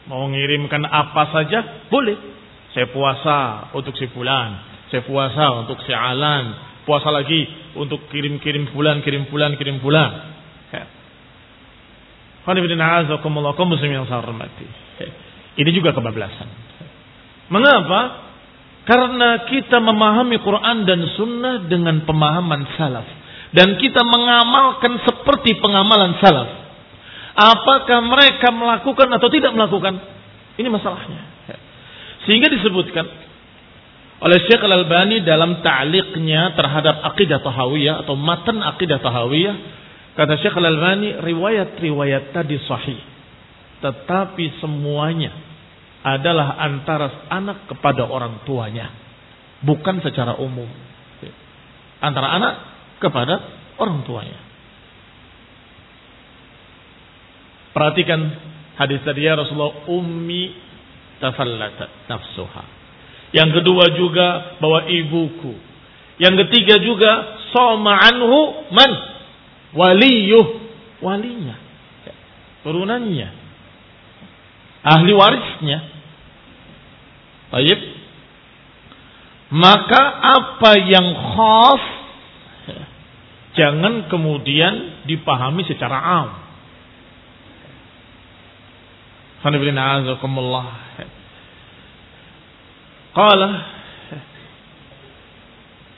Mau 0.06 0.26
ngirimkan 0.30 0.84
apa 0.86 1.30
saja 1.34 1.86
boleh. 1.88 2.38
Saya 2.70 2.86
puasa 2.94 3.70
untuk 3.74 3.98
si 3.98 4.06
fulan, 4.14 4.62
saya 4.94 5.02
puasa 5.02 5.58
untuk 5.58 5.82
si 5.82 5.90
alan, 5.90 6.54
puasa 6.86 7.10
lagi 7.10 7.42
untuk 7.74 8.06
kirim-kirim 8.14 8.70
bulan, 8.70 9.02
kirim 9.02 9.26
bulan, 9.26 9.58
kirim 9.58 9.82
Ini 15.60 15.70
juga 15.76 15.90
kebablasan. 15.92 16.48
Mengapa? 17.50 18.00
Karena 18.86 19.44
kita 19.46 19.78
memahami 19.78 20.40
Quran 20.40 20.88
dan 20.88 21.00
Sunnah 21.14 21.68
dengan 21.68 22.02
pemahaman 22.06 22.64
salaf. 22.74 23.06
Dan 23.50 23.76
kita 23.76 24.02
mengamalkan 24.06 25.02
seperti 25.02 25.58
pengamalan 25.58 26.16
salaf. 26.22 26.48
Apakah 27.34 27.98
mereka 28.06 28.54
melakukan 28.54 29.10
atau 29.10 29.28
tidak 29.30 29.54
melakukan? 29.54 29.98
Ini 30.58 30.68
masalahnya. 30.70 31.22
Sehingga 32.26 32.50
disebutkan 32.52 33.06
oleh 34.20 34.38
Syekh 34.44 34.60
Al-Albani 34.60 35.24
dalam 35.24 35.64
ta'liqnya 35.64 36.52
terhadap 36.52 37.00
akidah 37.08 37.40
tahawiyah 37.40 38.04
atau 38.04 38.12
matan 38.14 38.60
akidah 38.60 39.00
tahawiyah 39.00 39.56
kata 40.18 40.34
Syekh 40.40 40.56
Al-Albani 40.56 41.18
riwayat-riwayat 41.22 42.34
tadi 42.34 42.56
sahih 42.66 43.00
tetapi 43.80 44.60
semuanya 44.60 45.32
adalah 46.04 46.60
antara 46.60 47.28
anak 47.32 47.68
kepada 47.68 48.08
orang 48.08 48.44
tuanya, 48.44 48.92
bukan 49.64 50.04
secara 50.04 50.36
umum. 50.36 50.68
Antara 52.00 52.28
anak 52.36 52.54
kepada 53.00 53.34
orang 53.76 54.04
tuanya. 54.04 54.40
Perhatikan 57.76 58.20
hadis 58.80 59.04
tadi 59.04 59.24
ya 59.28 59.36
Rasulullah 59.36 59.88
ummi 59.88 60.56
tafallata 61.20 62.08
nafsuha. 62.08 62.64
Yang 63.36 63.60
kedua 63.60 63.84
juga 63.96 64.28
bahwa 64.60 64.88
ibuku. 64.88 65.52
Yang 66.20 66.48
ketiga 66.48 66.80
juga 66.80 67.12
soma 67.52 67.96
anhu 68.00 68.68
man 68.72 68.92
waliyuh 69.74 70.46
walinya 71.00 71.56
turunannya 72.62 73.40
ahli 74.84 75.12
warisnya. 75.12 75.78
Baik. 77.50 77.80
Maka 79.50 80.02
apa 80.38 80.70
yang 80.86 81.06
khas 81.10 81.84
jangan 83.58 84.06
kemudian 84.06 85.04
dipahami 85.10 85.66
secara 85.66 85.98
am. 85.98 86.28
Qala 93.10 93.50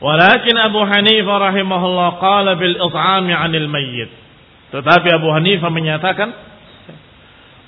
Walakin 0.02 0.58
Abu 0.58 0.82
Hanifah 0.82 1.54
rahimahullah 1.54 2.18
qala 2.18 2.58
bil 2.58 2.74
it'ami 2.74 3.30
'anil 3.30 3.70
mayyit. 3.70 4.10
Tetapi 4.74 5.08
Abu 5.14 5.30
Hanifah 5.30 5.70
menyatakan 5.70 6.28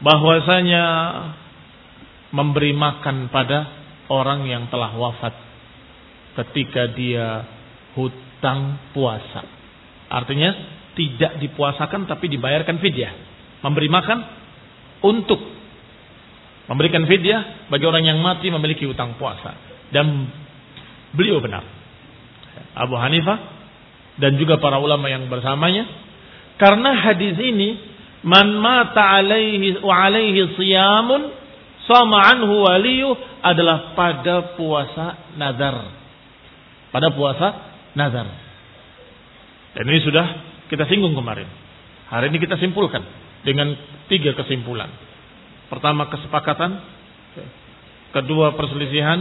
bahwasanya 0.03 0.85
memberi 2.35 2.75
makan 2.75 3.31
pada 3.31 3.71
orang 4.11 4.50
yang 4.50 4.67
telah 4.67 4.91
wafat 4.99 5.31
ketika 6.43 6.91
dia 6.91 7.47
hutang 7.95 8.83
puasa. 8.91 9.47
Artinya 10.11 10.50
tidak 10.99 11.38
dipuasakan 11.38 12.11
tapi 12.11 12.26
dibayarkan 12.26 12.83
fidyah. 12.83 13.14
Memberi 13.62 13.87
makan 13.87 14.19
untuk 15.07 15.38
memberikan 16.67 17.07
fidyah 17.07 17.71
bagi 17.71 17.87
orang 17.87 18.03
yang 18.03 18.19
mati 18.19 18.50
memiliki 18.50 18.83
hutang 18.91 19.14
puasa. 19.23 19.55
Dan 19.95 20.26
beliau 21.14 21.38
benar. 21.38 21.84
Abu 22.75 22.99
Hanifah 22.99 23.38
dan 24.19 24.38
juga 24.38 24.59
para 24.59 24.78
ulama 24.78 25.11
yang 25.11 25.26
bersamanya 25.26 25.87
karena 26.59 26.90
hadis 27.11 27.35
ini 27.38 27.95
Man 28.25 28.57
mata 28.57 29.21
alaihi 29.21 29.85
wa 29.85 30.09
alaihi 30.09 30.57
siyamun 30.57 31.28
sama 31.85 32.25
anhu 32.33 32.64
waliyu 32.64 33.12
adalah 33.45 33.93
pada 33.93 34.57
puasa 34.57 35.37
nazar. 35.37 35.93
Pada 36.88 37.12
puasa 37.12 37.47
nazar. 37.93 38.25
Dan 39.76 39.85
ini 39.93 40.00
sudah 40.00 40.26
kita 40.73 40.88
singgung 40.88 41.12
kemarin. 41.12 41.45
Hari 42.09 42.33
ini 42.33 42.40
kita 42.40 42.57
simpulkan 42.57 43.04
dengan 43.45 43.76
tiga 44.09 44.33
kesimpulan. 44.33 44.88
Pertama 45.68 46.09
kesepakatan, 46.09 46.81
kedua 48.16 48.57
perselisihan, 48.57 49.20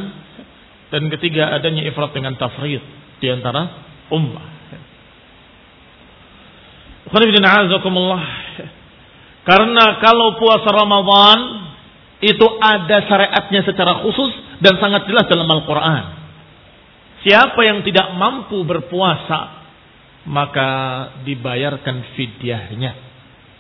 dan 0.95 1.12
ketiga 1.12 1.51
adanya 1.51 1.84
ifrat 1.91 2.15
dengan 2.15 2.39
tafrid 2.39 2.80
di 3.23 3.31
antara 3.31 3.71
ummah. 4.12 4.51
Karena 9.47 9.86
kalau 10.03 10.36
puasa 10.36 10.67
Ramadan 10.67 11.39
itu 12.19 12.47
ada 12.59 12.97
syariatnya 13.07 13.63
secara 13.63 14.03
khusus 14.03 14.59
dan 14.59 14.75
sangat 14.83 15.07
jelas 15.07 15.27
dalam 15.31 15.47
Al-Quran. 15.47 16.03
Siapa 17.23 17.59
yang 17.63 17.88
tidak 17.88 18.12
mampu 18.19 18.59
berpuasa 18.67 19.63
maka 20.27 20.71
dibayarkan 21.23 22.15
fidyahnya. 22.19 22.91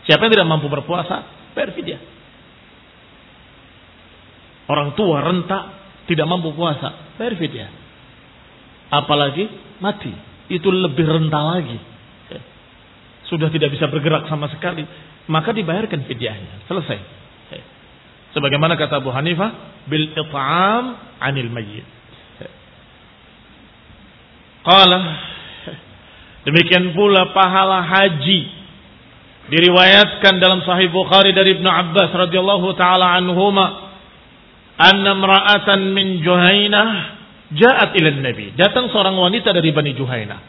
Siapa 0.03 0.27
yang 0.27 0.31
tidak 0.39 0.51
mampu 0.51 0.67
berpuasa 0.67 1.23
bayar 1.55 1.71
fidyah. 1.71 2.01
Orang 4.67 4.95
tua 4.95 5.23
renta 5.23 5.59
tidak 6.07 6.27
mampu 6.27 6.51
puasa 6.51 7.15
bayar 7.15 7.35
fidyah. 7.39 7.82
Apalagi 8.93 9.49
mati 9.81 10.13
itu 10.53 10.69
lebih 10.69 11.09
renta 11.09 11.41
lagi. 11.41 11.77
Sudah 13.25 13.49
tidak 13.49 13.73
bisa 13.73 13.89
bergerak 13.89 14.29
sama 14.29 14.45
sekali 14.53 14.85
maka 15.27 15.55
dibayarkan 15.55 16.03
fidyahnya. 16.03 16.67
Selesai. 16.67 16.99
Sebagaimana 18.33 18.73
kata 18.73 18.99
Abu 18.99 19.13
Hanifah, 19.13 19.85
bil 19.85 20.09
it'am 20.11 20.85
'anil 21.21 21.51
mayyit. 21.53 21.85
Qala 24.63 24.99
demikian 26.47 26.95
pula 26.95 27.35
pahala 27.35 27.83
haji 27.83 28.41
diriwayatkan 29.51 30.39
dalam 30.39 30.63
sahih 30.63 30.87
Bukhari 30.87 31.35
dari 31.35 31.59
Ibnu 31.59 31.67
Abbas 31.67 32.15
radhiyallahu 32.15 32.71
taala 32.79 33.11
anhuma 33.19 33.91
anna 34.79 35.19
imra'atan 35.19 35.91
min 35.91 36.23
Juhainah 36.23 37.12
ja'at 37.53 37.93
ila 37.97 38.09
Nabi. 38.19 38.53
Datang 38.57 38.89
seorang 38.89 39.13
wanita 39.17 39.53
dari 39.53 39.69
Bani 39.69 39.93
Juhainah. 39.93 40.39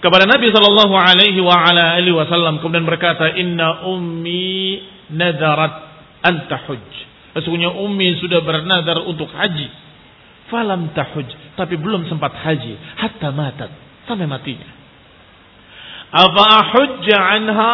Kepada 0.00 0.24
Nabi 0.24 0.48
Shallallahu 0.48 0.94
Alaihi 0.96 1.40
wa 1.44 1.52
ala 1.60 2.00
alihi 2.00 2.16
Wasallam 2.16 2.64
kemudian 2.64 2.88
berkata 2.88 3.36
Inna 3.36 3.84
ummi 3.84 4.80
nadarat 5.12 5.74
anta 6.24 6.56
huj 6.64 6.88
sesungguhnya 7.36 7.76
ummi 7.76 8.16
sudah 8.18 8.40
bernadar 8.40 9.04
untuk 9.04 9.28
haji. 9.28 9.68
Falam 10.50 10.90
tahuj 10.96 11.54
tapi 11.54 11.78
belum 11.78 12.10
sempat 12.10 12.34
haji. 12.34 12.74
Hatta 12.98 13.30
matat. 13.30 13.70
Sampai 14.08 14.26
matinya. 14.26 14.66
Apa 16.10 16.42
ahujja 16.42 17.18
anha? 17.20 17.72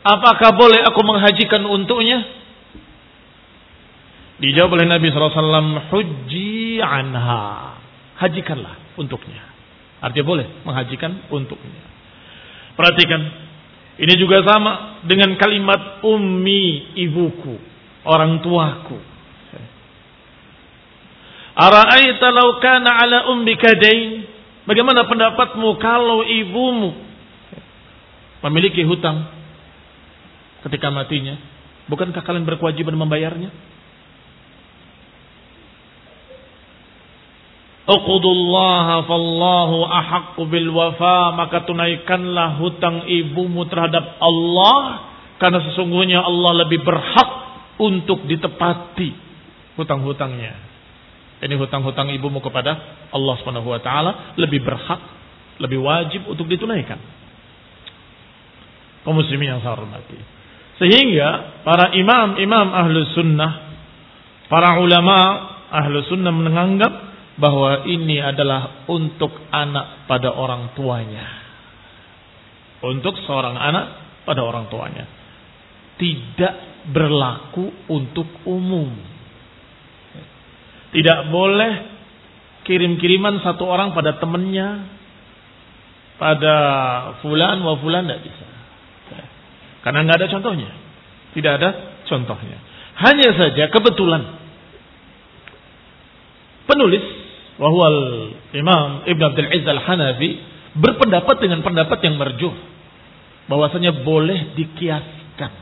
Apakah 0.00 0.56
boleh 0.56 0.80
aku 0.88 1.00
menghajikan 1.04 1.68
untuknya? 1.68 2.24
Dijawab 4.40 4.78
oleh 4.78 4.86
Nabi 4.88 5.12
SAW 5.12 5.90
hujji 5.92 6.80
anha 6.80 7.77
hajikanlah 8.18 8.98
untuknya 8.98 9.58
Artinya 9.98 10.26
boleh 10.26 10.46
menghajikan 10.62 11.26
untuknya. 11.30 11.82
Perhatikan. 12.78 13.50
Ini 13.98 14.14
juga 14.14 14.46
sama 14.46 15.02
dengan 15.02 15.34
kalimat 15.34 16.06
ummi 16.06 16.94
ibuku. 16.94 17.58
Orang 18.06 18.38
tuaku. 18.46 18.98
Ara'aita 21.58 22.30
law 22.30 22.62
kana 22.62 22.94
ala 22.94 23.18
ummika 23.34 23.74
dain. 23.74 24.22
Bagaimana 24.70 25.10
pendapatmu 25.10 25.82
kalau 25.82 26.22
ibumu 26.22 26.94
memiliki 28.46 28.86
hutang 28.86 29.26
ketika 30.62 30.94
matinya? 30.94 31.34
Bukankah 31.90 32.22
kalian 32.22 32.46
berkewajiban 32.46 32.94
membayarnya? 32.94 33.50
Uqudullaha 37.88 39.08
fallahu 39.08 39.88
ahaqqu 39.88 40.44
bil 40.44 40.68
wafa 40.76 41.32
maka 41.32 41.64
tunaikanlah 41.64 42.60
hutang 42.60 43.08
ibumu 43.08 43.64
terhadap 43.64 44.20
Allah 44.20 45.08
karena 45.40 45.64
sesungguhnya 45.72 46.20
Allah 46.20 46.68
lebih 46.68 46.84
berhak 46.84 47.30
untuk 47.80 48.28
ditepati 48.28 49.08
hutang-hutangnya. 49.80 50.68
Ini 51.40 51.54
hutang-hutang 51.56 52.12
ibumu 52.12 52.44
kepada 52.44 52.76
Allah 53.08 53.34
Subhanahu 53.40 53.72
wa 53.72 53.80
taala 53.80 54.36
lebih 54.36 54.60
berhak, 54.60 55.00
lebih 55.56 55.80
wajib 55.80 56.28
untuk 56.28 56.44
ditunaikan. 56.44 57.00
Kaum 59.00 59.16
muslimin 59.16 59.56
yang 59.56 59.60
saya 59.64 59.80
hormati. 59.80 60.18
Sehingga 60.76 61.62
para 61.64 61.96
imam-imam 61.96 62.68
ahlu 62.68 63.00
sunnah, 63.16 63.52
para 64.52 64.76
ulama 64.76 65.18
ahlu 65.72 66.04
sunnah 66.04 66.34
menganggap 66.34 67.07
bahwa 67.38 67.86
ini 67.86 68.18
adalah 68.18 68.84
untuk 68.90 69.30
anak 69.54 70.10
pada 70.10 70.34
orang 70.34 70.74
tuanya. 70.74 71.26
Untuk 72.82 73.14
seorang 73.26 73.54
anak 73.54 73.86
pada 74.26 74.42
orang 74.42 74.66
tuanya. 74.66 75.06
Tidak 75.98 76.54
berlaku 76.90 77.90
untuk 77.90 78.26
umum. 78.46 78.90
Tidak 80.90 81.20
boleh 81.30 81.72
kirim-kiriman 82.66 83.38
satu 83.42 83.66
orang 83.66 83.94
pada 83.94 84.18
temannya, 84.18 84.68
pada 86.18 86.56
fulan 87.22 87.62
wa 87.62 87.78
fulan 87.78 88.06
tidak 88.06 88.22
bisa. 88.26 88.46
Karena 89.86 90.04
nggak 90.04 90.18
ada 90.20 90.28
contohnya. 90.28 90.70
Tidak 91.32 91.52
ada 91.54 91.70
contohnya. 92.02 92.58
Hanya 92.98 93.30
saja 93.38 93.70
kebetulan 93.70 94.22
penulis 96.66 97.17
wahwal 97.58 97.98
Imam 98.54 99.02
Ibn 99.04 99.22
Abdul 99.34 99.50
Aziz 99.50 99.66
Al-Hanafi 99.66 100.30
berpendapat 100.78 101.42
dengan 101.42 101.60
pendapat 101.66 101.98
yang 102.06 102.14
merjuh 102.16 102.54
bahwasanya 103.50 104.06
boleh 104.06 104.54
dikiaskan. 104.54 105.52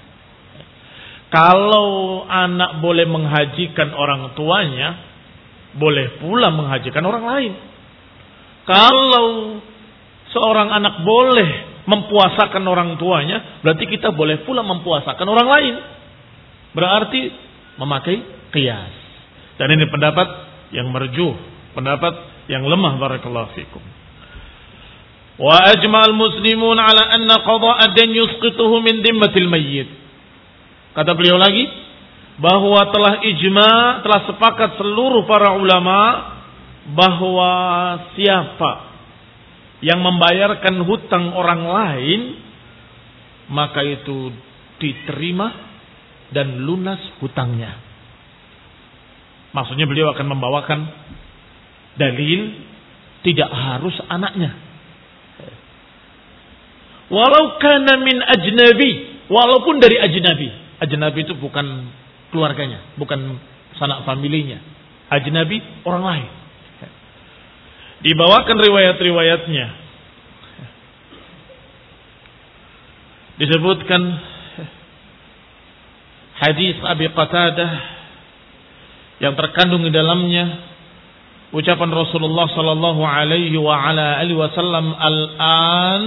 Kalau 1.27 2.23
anak 2.29 2.79
boleh 2.85 3.07
menghajikan 3.09 3.91
orang 3.97 4.37
tuanya, 4.39 4.89
boleh 5.75 6.23
pula 6.23 6.55
menghajikan 6.55 7.03
orang 7.03 7.25
lain. 7.25 7.53
Kalau 8.67 9.27
seorang 10.31 10.69
anak 10.71 11.03
boleh 11.03 11.51
mempuasakan 11.87 12.63
orang 12.67 12.99
tuanya, 12.99 13.63
berarti 13.63 13.87
kita 13.87 14.11
boleh 14.11 14.43
pula 14.43 14.63
mempuasakan 14.67 15.27
orang 15.27 15.49
lain. 15.49 15.75
Berarti 16.75 17.23
memakai 17.79 18.17
kias. 18.51 18.95
Dan 19.57 19.73
ini 19.73 19.87
pendapat 19.89 20.29
yang 20.75 20.91
merjuh, 20.91 21.33
pendapat 21.77 22.15
yang 22.49 22.65
lemah 22.65 22.97
barakallahu 22.97 23.53
fikum. 23.53 23.85
Wa 25.37 25.69
ajma'al 25.77 26.17
muslimun 26.17 26.81
ala 26.81 27.13
anna 27.13 27.45
qada'a 27.45 27.93
dan 27.93 28.09
yusqituhu 28.09 28.81
min 28.81 29.05
dimmatil 29.05 29.53
mayyit. 29.53 29.89
Kata 30.97 31.13
beliau 31.13 31.37
lagi, 31.37 31.69
bahwa 32.37 32.89
telah 32.93 33.21
ijma, 33.25 34.01
telah 34.05 34.21
sepakat 34.29 34.81
seluruh 34.81 35.29
para 35.29 35.57
ulama 35.57 36.01
bahwa 36.93 37.53
siapa 38.17 38.73
yang 39.85 40.01
membayarkan 40.01 40.85
hutang 40.89 41.37
orang 41.37 41.63
lain 41.69 42.21
maka 43.53 43.81
itu 43.85 44.33
diterima 44.83 45.53
dan 46.33 46.61
lunas 46.65 47.01
hutangnya. 47.23 47.79
Maksudnya 49.55 49.89
beliau 49.89 50.13
akan 50.13 50.27
membawakan 50.37 50.81
dalil 51.97 52.41
tidak 53.25 53.51
harus 53.51 53.97
anaknya. 54.07 54.55
Walau 57.11 57.59
kana 57.63 58.03
min 58.03 58.19
ajnabi, 58.19 58.91
walaupun 59.31 59.79
dari 59.79 59.99
ajnabi. 59.99 60.49
Ajnabi 60.77 61.19
itu 61.25 61.35
bukan 61.39 61.91
keluarganya, 62.31 62.83
bukan 63.01 63.39
sanak 63.79 64.05
familinya. 64.05 64.61
Ajnabi 65.11 65.63
orang 65.87 66.05
lain. 66.05 66.29
Dibawakan 68.05 68.57
riwayat-riwayatnya. 68.61 69.67
Disebutkan 73.37 74.03
hadis 76.41 76.77
Abi 76.85 77.09
Qatadah 77.13 77.73
yang 79.21 79.33
terkandung 79.37 79.85
di 79.85 79.93
dalamnya 79.93 80.76
ucapan 81.55 81.91
Rasulullah 81.95 82.47
sallallahu 82.51 83.03
alaihi 83.07 83.55
wa 83.59 83.75
ala 83.79 84.19
alihi 84.19 84.39
wasallam 84.39 84.87
al-an 84.97 86.03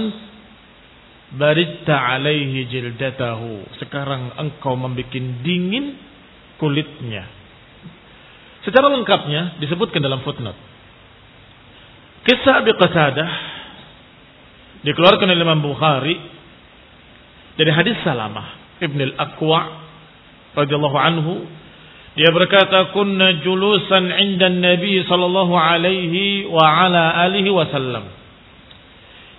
baritta 1.36 1.94
alaihi 1.94 2.66
jildatahu 2.66 3.78
sekarang 3.78 4.34
engkau 4.36 4.74
membuat 4.74 5.14
dingin 5.46 5.96
kulitnya. 6.58 7.24
Secara 8.60 8.92
lengkapnya 8.92 9.56
disebutkan 9.56 10.04
dalam 10.04 10.20
footnote. 10.20 10.58
Kisah 12.28 12.60
Abi 12.60 12.76
Qatadah 12.76 13.30
dikeluarkan 14.84 15.24
oleh 15.24 15.40
Imam 15.40 15.64
Bukhari 15.64 16.16
dari 17.56 17.72
hadis 17.72 17.96
Salamah 18.04 18.76
Ibn 18.80 18.98
al-Aqwa 19.00 19.60
radhiyallahu 20.56 20.96
anhu 21.00 21.32
dia 22.18 22.30
berkata 22.34 22.90
kunna 22.90 23.42
julusan 23.42 24.10
'inda 24.10 24.50
Nabi 24.50 25.06
sallallahu 25.06 25.54
alaihi 25.54 26.46
wa 26.50 26.64
ala 26.64 27.14
alihi 27.26 27.50
wasallam 27.54 28.10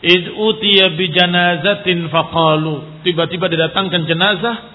id 0.02 0.24
utiya 0.34 0.96
bi 0.96 1.12
janazatin 1.12 2.08
faqalu 2.10 3.04
tiba-tiba 3.06 3.52
didatangkan 3.52 4.02
jenazah 4.08 4.72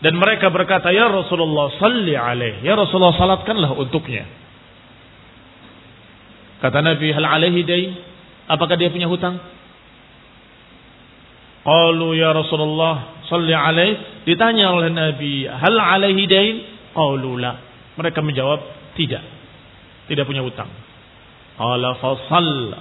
dan 0.00 0.16
mereka 0.16 0.48
berkata, 0.48 0.88
Ya 0.90 1.12
Rasulullah, 1.12 1.76
salli 1.76 2.16
alaih. 2.16 2.64
Ya 2.64 2.72
Rasulullah, 2.72 3.16
salatkanlah 3.20 3.76
untuknya. 3.76 4.24
Kata 6.64 6.80
Nabi, 6.80 7.12
hal 7.12 7.24
alaihi 7.24 7.60
dain? 7.68 7.90
Apakah 8.48 8.80
dia 8.80 8.88
punya 8.88 9.08
hutang? 9.12 9.36
Qalu 11.60 12.16
ya 12.16 12.32
Rasulullah, 12.32 13.24
salli 13.28 13.52
alaih. 13.52 14.24
Ditanya 14.24 14.72
oleh 14.72 14.88
Nabi, 14.88 15.44
hal 15.44 15.76
alaihi 15.76 16.24
dain? 16.24 16.56
Qalu 16.92 17.32
la. 17.38 17.52
Mereka 17.96 18.20
menjawab, 18.22 18.60
tidak. 18.94 19.22
Tidak 20.06 20.24
punya 20.26 20.42
hutang. 20.42 20.70
Qala 21.58 21.98
fasalla. 21.98 22.80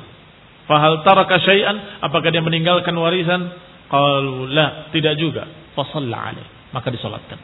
Fahal 0.69 1.01
taraka 1.01 1.41
syai'an? 1.41 2.01
Apakah 2.05 2.29
dia 2.29 2.45
meninggalkan 2.45 2.93
warisan? 2.93 3.53
Qalu 3.89 4.49
la. 4.53 4.89
Tidak 4.93 5.13
juga. 5.17 5.45
Fasalla 5.73 6.33
alaih 6.33 6.59
maka 6.69 6.87
disolatkan. 6.93 7.39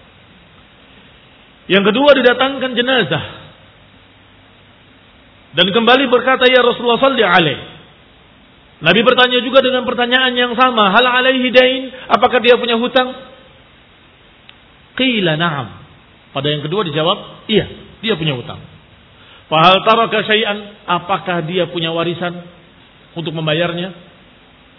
Yang 1.66 1.84
kedua 1.94 2.10
didatangkan 2.14 2.72
jenazah. 2.78 3.26
Dan 5.56 5.72
kembali 5.72 6.06
berkata 6.12 6.46
ya 6.46 6.62
Rasulullah 6.62 7.02
salli 7.02 7.26
alaih. 7.26 7.60
Nabi 8.86 9.02
bertanya 9.02 9.40
juga 9.42 9.64
dengan 9.64 9.88
pertanyaan 9.88 10.36
yang 10.36 10.54
sama. 10.54 10.94
Hal 10.94 11.06
alaihi 11.08 11.48
dain? 11.50 11.90
Apakah 12.12 12.44
dia 12.44 12.60
punya 12.60 12.76
hutang? 12.78 13.18
Qila 15.00 15.40
na'am. 15.40 15.85
Pada 16.36 16.52
yang 16.52 16.68
kedua 16.68 16.84
dijawab, 16.84 17.48
iya, 17.48 17.64
dia 18.04 18.20
punya 18.20 18.36
hutang. 18.36 18.60
Fahal 19.48 19.88
taraka 19.88 20.20
syai'an? 20.28 20.84
Apakah 20.84 21.48
dia 21.48 21.72
punya 21.72 21.96
warisan 21.96 22.44
untuk 23.16 23.32
membayarnya? 23.32 23.96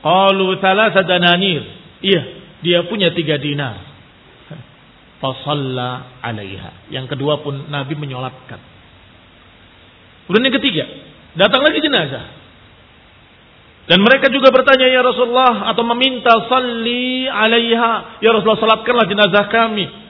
Qalu 0.05 0.61
thalatha 0.61 1.01
dananir. 1.01 1.65
Iya, 2.05 2.23
dia 2.61 2.85
punya 2.85 3.09
tiga 3.17 3.41
dinar 3.41 3.81
fasalla 5.25 6.21
alaiha. 6.21 6.93
Yang 6.93 7.17
kedua 7.17 7.41
pun 7.41 7.73
Nabi 7.73 7.97
menyolatkan. 7.97 8.61
Kemudian 10.29 10.53
yang 10.53 10.57
ketiga, 10.61 10.85
datang 11.41 11.65
lagi 11.65 11.81
jenazah. 11.81 12.37
Dan 13.87 14.03
mereka 14.03 14.29
juga 14.29 14.51
bertanya 14.51 14.91
ya 14.91 15.01
Rasulullah 15.01 15.71
atau 15.73 15.87
meminta 15.89 16.37
salli 16.51 17.25
alaiha. 17.31 18.21
Ya 18.21 18.35
Rasulullah 18.35 18.61
salatkanlah 18.61 19.07
jenazah 19.09 19.47
kami. 19.47 20.06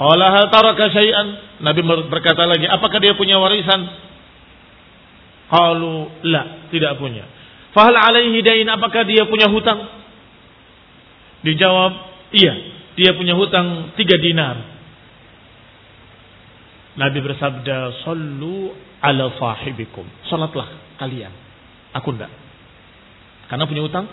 Qala 0.00 0.26
hal 0.32 0.46
taraka 0.48 0.88
syai'an? 0.88 1.60
Nabi 1.60 1.80
berkata 2.08 2.48
lagi, 2.48 2.64
apakah 2.64 2.98
dia 2.98 3.12
punya 3.14 3.36
warisan? 3.36 3.80
Qalu 5.52 6.24
la, 6.32 6.68
tidak 6.72 6.96
punya. 6.96 7.28
Fahal 7.76 7.96
alaihi 7.96 8.40
dain, 8.40 8.68
apakah 8.68 9.04
dia 9.04 9.28
punya 9.28 9.48
hutang? 9.52 9.84
Dijawab, 11.44 11.92
iya 12.32 12.72
dia 12.96 13.16
punya 13.16 13.32
hutang 13.36 13.96
tiga 13.96 14.20
dinar. 14.20 14.56
Nabi 16.92 17.18
bersabda, 17.24 18.04
Sallu 18.04 18.72
ala 19.00 19.32
sahibikum. 19.40 20.04
Salatlah 20.28 20.68
kalian. 21.00 21.32
Aku 21.96 22.12
enggak. 22.12 22.28
Karena 23.48 23.64
punya 23.64 23.82
hutang, 23.84 24.04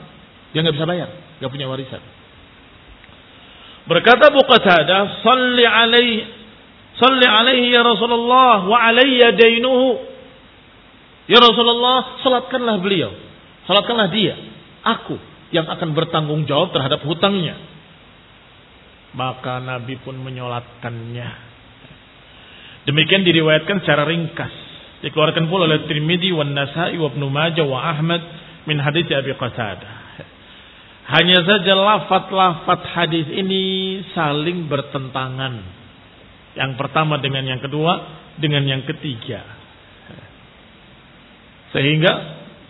dia 0.56 0.63
nggak 0.63 0.76
bisa 0.76 0.88
bayar. 0.88 1.10
nggak 1.39 1.52
punya 1.52 1.68
warisan. 1.68 2.00
Berkata 3.89 4.30
Abu 4.30 4.45
Qatadah, 4.45 5.25
Salli 5.25 5.65
alaihi, 5.65 6.21
Salli 7.02 7.25
alaihi 7.25 7.73
ya 7.73 7.82
Rasulullah, 7.82 8.69
wa 8.69 8.78
alayya 8.78 9.34
dainuhu. 9.34 9.97
Ya 11.25 11.41
Rasulullah, 11.41 12.21
salatkanlah 12.21 12.78
beliau. 12.86 13.10
Salatkanlah 13.65 14.13
dia. 14.13 14.38
Aku 14.86 15.17
yang 15.49 15.65
akan 15.65 15.97
bertanggung 15.97 16.45
jawab 16.45 16.69
terhadap 16.69 17.02
hutangnya. 17.02 17.58
Maka 19.17 19.58
Nabi 19.58 19.97
pun 20.06 20.21
menyolatkannya. 20.21 21.30
Demikian 22.86 23.25
diriwayatkan 23.25 23.82
secara 23.82 24.06
ringkas. 24.06 24.54
Dikeluarkan 25.02 25.49
pula 25.49 25.65
oleh 25.65 25.89
Tirmidzi 25.89 26.30
wa 26.30 26.45
Nasa'i 26.45 26.97
Ibnu 26.97 27.25
Majah 27.25 27.65
wa 27.65 27.89
Ahmad 27.89 28.21
min 28.69 28.78
hadis 28.78 29.10
Abi 29.10 29.34
Qatadah. 29.34 29.98
Hanya 31.10 31.41
saja 31.41 31.74
lafat-lafat 31.74 32.82
hadis 32.93 33.26
ini 33.34 33.63
saling 34.13 34.69
bertentangan. 34.69 35.82
Yang 36.54 36.72
pertama 36.78 37.17
dengan 37.17 37.50
yang 37.50 37.62
kedua, 37.62 37.93
dengan 38.38 38.62
yang 38.65 38.86
ketiga. 38.86 39.41
Sehingga 41.74 42.12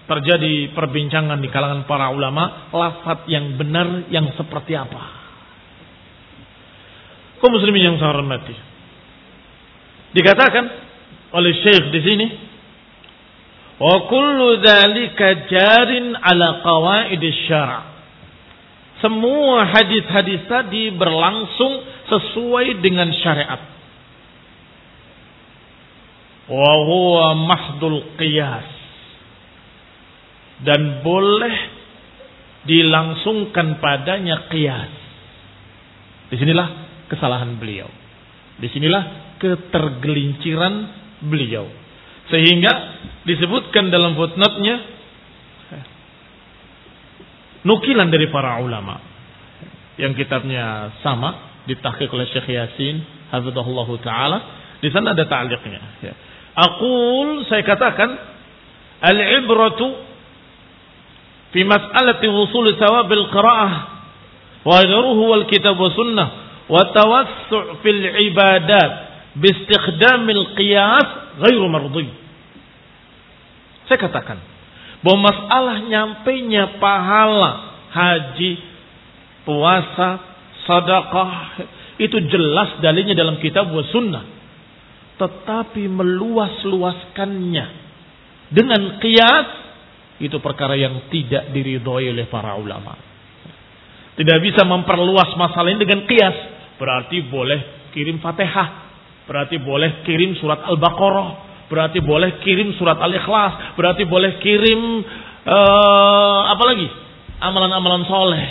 terjadi 0.07 0.71
perbincangan 0.71 1.39
di 1.39 1.51
kalangan 1.51 1.83
para 1.83 2.11
ulama, 2.15 2.71
lafat 2.71 3.27
yang 3.27 3.59
benar 3.59 4.07
yang 4.07 4.31
seperti 4.35 4.75
apa 4.75 5.19
kaum 7.39 7.55
muslimin 7.55 7.91
yang 7.91 7.95
saya 7.97 8.11
hormati. 8.13 8.55
Dikatakan 10.13 10.65
oleh 11.33 11.53
Syekh 11.63 11.85
di 11.95 12.01
sini 12.03 12.27
Wa 13.79 14.11
kullu 14.11 14.59
dzalika 14.59 15.47
jarin 15.47 16.11
ala 16.19 16.59
qawaid 16.59 17.23
syara' 17.47 17.98
Semua 18.99 19.63
hadis-hadis 19.71 20.43
tadi 20.51 20.91
berlangsung 20.91 21.73
sesuai 22.11 22.83
dengan 22.83 23.07
syariat. 23.15 23.61
Wa 26.51 26.73
huwa 26.83 27.25
mahdul 27.47 28.03
qiyas. 28.19 28.67
Dan 30.59 30.99
boleh 30.99 31.55
dilangsungkan 32.67 33.79
padanya 33.79 34.51
qiyas. 34.51 34.91
Di 36.27 36.35
sinilah 36.35 36.67
kesalahan 37.07 37.55
beliau. 37.55 37.87
Di 38.59 38.67
sinilah 38.67 39.37
ketergelinciran 39.39 40.75
beliau. 41.23 41.71
Sehingga 42.27 42.73
disebutkan 43.23 43.87
dalam 43.87 44.19
footnote-nya 44.19 44.98
nukilan 47.63 48.07
dari 48.07 48.27
para 48.31 48.59
ulama 48.63 49.01
yang 49.99 50.15
kitabnya 50.15 50.95
sama 51.03 51.63
ditahqiq 51.67 52.07
oleh 52.09 52.27
Syekh 52.31 52.47
Yasin 52.55 53.03
hafizahullah 53.29 53.89
taala 53.99 54.37
di 54.79 54.87
sana 54.89 55.11
ada 55.11 55.27
ta'liqnya 55.27 55.81
ya. 55.99 56.13
Aqul 56.55 57.47
saya 57.51 57.63
katakan 57.67 58.09
al-ibratu 59.03 59.87
fi 61.51 61.61
mas'alati 61.67 62.27
wusul 62.31 62.71
thawab 62.79 63.11
al-qira'ah 63.11 63.73
wa 64.63 64.73
ghayruhu 64.79 65.21
wal 65.35 65.45
kitab 65.51 65.75
wa 65.75 65.91
sunnah 65.91 66.27
wa 66.67 66.81
tawassu' 66.95 67.83
fil 67.83 68.03
ibadat 68.31 68.91
bistikhdamil 69.35 70.55
qiyas 70.55 71.07
ghairu 71.43 71.67
mardi. 71.67 72.07
Saya 73.87 73.97
katakan 73.99 74.37
bahwa 74.99 75.31
masalah 75.31 75.77
nyampainya 75.85 76.79
pahala 76.81 77.51
haji, 77.89 78.53
puasa, 79.47 80.09
sedekah 80.67 81.33
itu 81.99 82.17
jelas 82.29 82.79
dalilnya 82.83 83.15
dalam 83.15 83.39
kitab 83.39 83.71
wa 83.71 83.83
sunnah. 83.87 84.25
Tetapi 85.19 85.83
meluas-luaskannya 85.91 87.65
dengan 88.51 88.81
qiyas 89.03 89.49
itu 90.23 90.35
perkara 90.39 90.79
yang 90.79 91.11
tidak 91.11 91.51
diridhoi 91.51 92.11
oleh 92.11 92.27
para 92.31 92.55
ulama. 92.55 92.95
Tidak 94.15 94.39
bisa 94.43 94.67
memperluas 94.67 95.35
masalah 95.39 95.71
ini 95.71 95.79
dengan 95.83 96.03
qiyas. 96.07 96.37
Berarti 96.79 97.23
boleh 97.27 97.91
kirim 97.91 98.23
Fatihah 98.23 98.89
Berarti 99.29 99.61
boleh 99.61 100.01
kirim 100.01 100.33
surat 100.41 100.65
Al-Baqarah. 100.65 101.48
Berarti 101.69 102.01
boleh 102.01 102.41
kirim 102.41 102.73
surat 102.75 102.97
Al-Ikhlas. 102.97 103.77
Berarti 103.77 104.03
boleh 104.09 104.41
kirim 104.41 105.05
uh, 105.45 106.41
apa 106.49 106.63
lagi? 106.65 106.87
Amalan-amalan 107.39 108.03
soleh. 108.09 108.47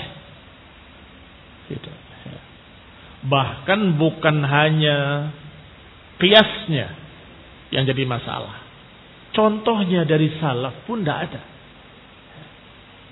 Gitu. 1.68 1.90
Bahkan 3.28 3.98
bukan 3.98 4.36
hanya 4.46 5.28
kiasnya 6.22 6.94
yang 7.74 7.84
jadi 7.84 8.06
masalah. 8.06 8.64
Contohnya 9.34 10.06
dari 10.08 10.32
salaf 10.40 10.86
pun 10.88 11.02
tidak 11.02 11.18
ada. 11.28 11.42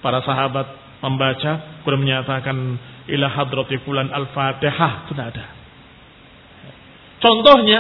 Para 0.01 0.23
sahabat 0.23 0.67
membaca, 1.03 1.83
kemudian 1.83 2.03
menyatakan 2.03 2.57
ilah 3.11 3.33
hadrati 3.35 3.83
fulan 3.85 4.09
al-fatihah, 4.11 5.07
itu 5.07 5.13
tidak 5.13 5.27
ada. 5.35 5.45
Contohnya 7.21 7.79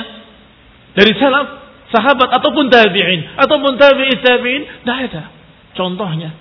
dari 0.92 1.12
salaf, 1.16 1.48
sahabat 1.96 2.28
ataupun 2.36 2.68
tabi'in 2.68 3.40
ataupun 3.40 3.80
tabi'i 3.80 4.20
tabi'in 4.20 4.62
tidak 4.84 4.98
ada. 5.08 5.22
Contohnya 5.72 6.36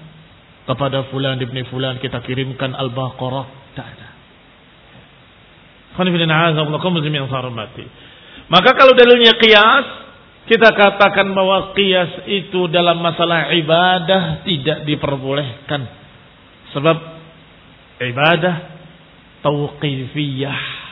kepada 0.67 1.07
fulan 1.07 1.39
ibni 1.39 1.63
fulan 1.71 2.03
kita 2.03 2.19
kirimkan 2.27 2.75
al-baqarah 2.75 3.71
tidak 3.71 3.87
ada. 3.95 4.07
Maka 8.45 8.69
kalau 8.75 8.93
dalilnya 8.99 9.33
qiyas, 9.39 9.87
kita 10.51 10.69
katakan 10.75 11.31
bahwa 11.31 11.71
qiyas 11.71 12.27
itu 12.27 12.67
dalam 12.67 12.99
masalah 12.99 13.55
ibadah 13.55 14.43
tidak 14.43 14.83
diperbolehkan. 14.83 15.87
Sebab 16.75 16.97
ibadah 18.03 18.55
tauqifiyah 19.39 20.83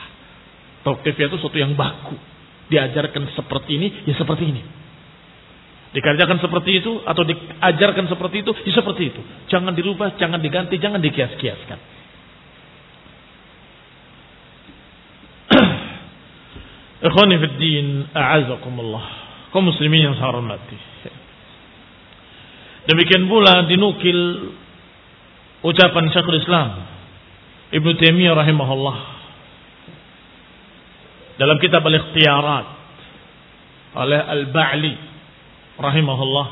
Tauqifiyah 0.84 1.28
itu 1.32 1.36
sesuatu 1.40 1.56
yang 1.56 1.72
baku. 1.74 2.14
Diajarkan 2.68 3.28
seperti 3.36 3.70
ini, 3.76 3.88
ya 4.08 4.14
seperti 4.16 4.44
ini. 4.48 4.62
Dikerjakan 5.94 6.42
seperti 6.42 6.82
itu 6.82 7.06
atau 7.06 7.22
diajarkan 7.22 8.10
seperti 8.10 8.42
itu, 8.42 8.50
ya 8.66 8.72
seperti 8.74 9.14
itu. 9.14 9.20
Jangan 9.46 9.76
dirubah, 9.78 10.18
jangan 10.18 10.42
diganti, 10.42 10.80
jangan 10.82 10.98
dikias-kiaskan. 10.98 11.78
Ikhwani 17.06 17.36
fi 17.38 17.46
din, 17.62 18.10
a'azakumullah. 18.10 19.06
Kaum 19.54 19.70
muslimin 19.70 20.10
yang 20.10 20.18
saya 20.18 20.34
hormati. 20.34 20.74
Demikian 22.84 23.30
pula 23.30 23.64
dinukil 23.70 24.50
ucapan 25.64 26.12
Syekhul 26.12 26.36
Islam 26.36 26.84
Ibnu 27.72 27.96
Taimiyah 27.96 28.36
rahimahullah 28.36 29.13
dalam 31.40 31.56
kitab 31.58 31.82
Al-Ikhtiyarat 31.82 32.66
oleh 33.94 34.20
Al-Ba'li 34.20 34.94
rahimahullah. 35.78 36.46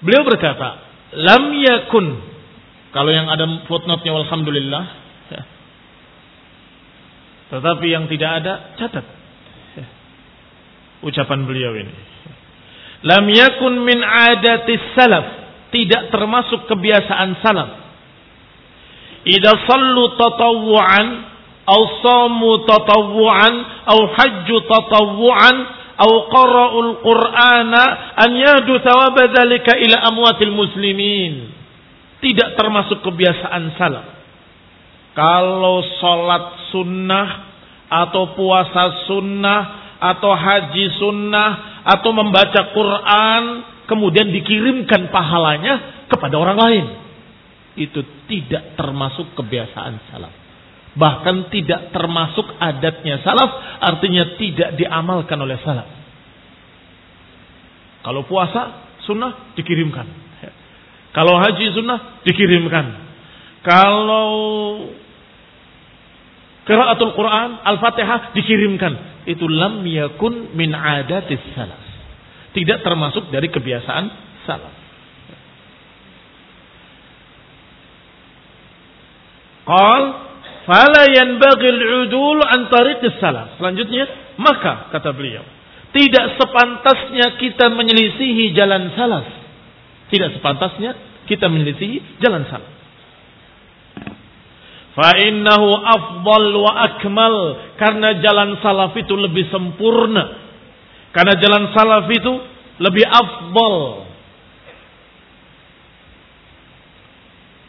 Beliau 0.00 0.24
berkata, 0.24 0.68
"Lam 1.20 1.52
yakun" 1.60 2.06
kalau 2.90 3.10
yang 3.12 3.30
ada 3.30 3.46
footnote-nya 3.70 4.12
alhamdulillah 4.16 4.84
ya. 5.30 5.42
Tetapi 7.54 7.86
yang 7.86 8.10
tidak 8.10 8.30
ada 8.42 8.52
catat. 8.78 9.06
Ya. 9.78 9.86
Ucapan 11.06 11.46
beliau 11.46 11.74
ini. 11.78 11.94
Lam 13.06 13.24
yakun 13.30 13.80
min 13.86 13.98
adatis 14.04 14.82
salaf, 14.92 15.26
tidak 15.72 16.12
termasuk 16.12 16.68
kebiasaan 16.68 17.40
salaf. 17.40 17.70
Idza 19.24 19.52
sallu 19.68 20.16
tatawwu'an 20.16 21.29
أو 21.70 21.80
shamu 22.02 22.66
تطوعا 22.66 23.50
أو 23.86 23.98
hajju 24.18 24.56
تطوعا 24.66 25.52
أو 26.00 26.10
qara'ul 26.32 26.86
القرآن 26.90 27.74
أن 28.18 28.30
yadu 28.34 28.74
ثواب 28.82 29.16
ذلك 29.38 29.66
إلى 29.68 29.96
أموات 30.10 30.42
المسلمين 30.42 31.34
tidak 32.20 32.52
termasuk 32.52 33.00
kebiasaan 33.00 33.80
salaf. 33.80 34.06
Kalau 35.16 35.80
salat 35.98 36.68
sunnah 36.68 37.28
atau 37.88 38.36
puasa 38.36 39.08
sunnah 39.08 39.60
atau 39.98 40.30
haji 40.36 41.00
sunnah 41.00 41.82
atau 41.82 42.12
membaca 42.12 42.70
Quran 42.76 43.42
kemudian 43.88 44.30
dikirimkan 44.30 45.10
pahalanya 45.10 46.06
kepada 46.06 46.36
orang 46.38 46.58
lain. 46.60 46.86
Itu 47.74 48.04
tidak 48.28 48.76
termasuk 48.76 49.32
kebiasaan 49.34 50.12
salaf. 50.12 50.39
Bahkan 50.90 51.54
tidak 51.54 51.94
termasuk 51.94 52.50
adatnya 52.58 53.22
salaf, 53.22 53.50
artinya 53.78 54.34
tidak 54.34 54.74
diamalkan 54.74 55.38
oleh 55.38 55.58
salaf. 55.62 55.86
Kalau 58.00 58.26
puasa, 58.26 58.90
sunnah 59.06 59.54
dikirimkan. 59.54 60.06
Kalau 61.10 61.38
haji 61.38 61.66
sunnah 61.74 62.22
dikirimkan. 62.26 62.86
Kalau 63.60 64.30
Qiraatul 66.64 67.12
Quran, 67.18 67.50
Al-Fatihah 67.66 68.30
dikirimkan. 68.34 69.26
Itu 69.26 69.50
lam 69.50 69.82
yakun 69.84 70.54
min 70.54 70.70
adatis 70.70 71.42
salaf. 71.54 71.82
Tidak 72.50 72.82
termasuk 72.82 73.30
dari 73.30 73.50
kebiasaan 73.50 74.04
salaf. 74.46 74.74
Qal 79.66 80.29
Fala 80.68 81.08
yanbaghil 81.08 81.80
udul 82.04 82.40
an 82.44 82.68
tariqis 82.68 83.16
salaf. 83.16 83.56
Selanjutnya, 83.56 84.04
maka 84.36 84.92
kata 84.92 85.16
beliau, 85.16 85.44
tidak 85.96 86.36
sepantasnya 86.36 87.40
kita 87.40 87.72
menyelisihi 87.72 88.52
jalan 88.52 88.92
salaf. 88.92 89.26
Tidak 90.12 90.36
sepantasnya 90.36 90.90
kita 91.24 91.48
menyelisihi 91.48 92.20
jalan 92.20 92.44
salaf. 92.50 92.72
Fa 94.90 95.16
innahu 95.16 95.68
afdal 95.80 96.50
wa 96.60 96.72
akmal 96.92 97.36
karena 97.78 98.20
jalan 98.20 98.58
salaf 98.60 98.92
itu 99.00 99.14
lebih 99.16 99.48
sempurna. 99.48 100.50
Karena 101.14 101.34
jalan 101.40 101.72
salaf 101.72 102.06
itu 102.10 102.32
lebih 102.84 103.06
afdal. 103.06 103.76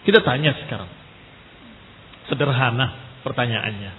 Kita 0.01 0.19
tanya 0.25 0.58
sekarang 0.65 1.01
Sederhana 2.32 3.20
pertanyaannya. 3.28 3.91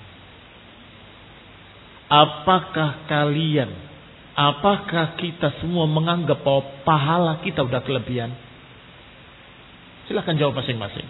Apakah 2.08 3.04
kalian 3.08 3.92
Apakah 4.32 5.20
kita 5.20 5.60
semua 5.60 5.84
menganggap 5.84 6.40
bahwa 6.40 6.64
pahala 6.88 7.44
kita 7.44 7.60
udah 7.60 7.84
kelebihan? 7.84 8.32
Silahkan 10.08 10.40
jawab 10.40 10.56
masing-masing. 10.56 11.04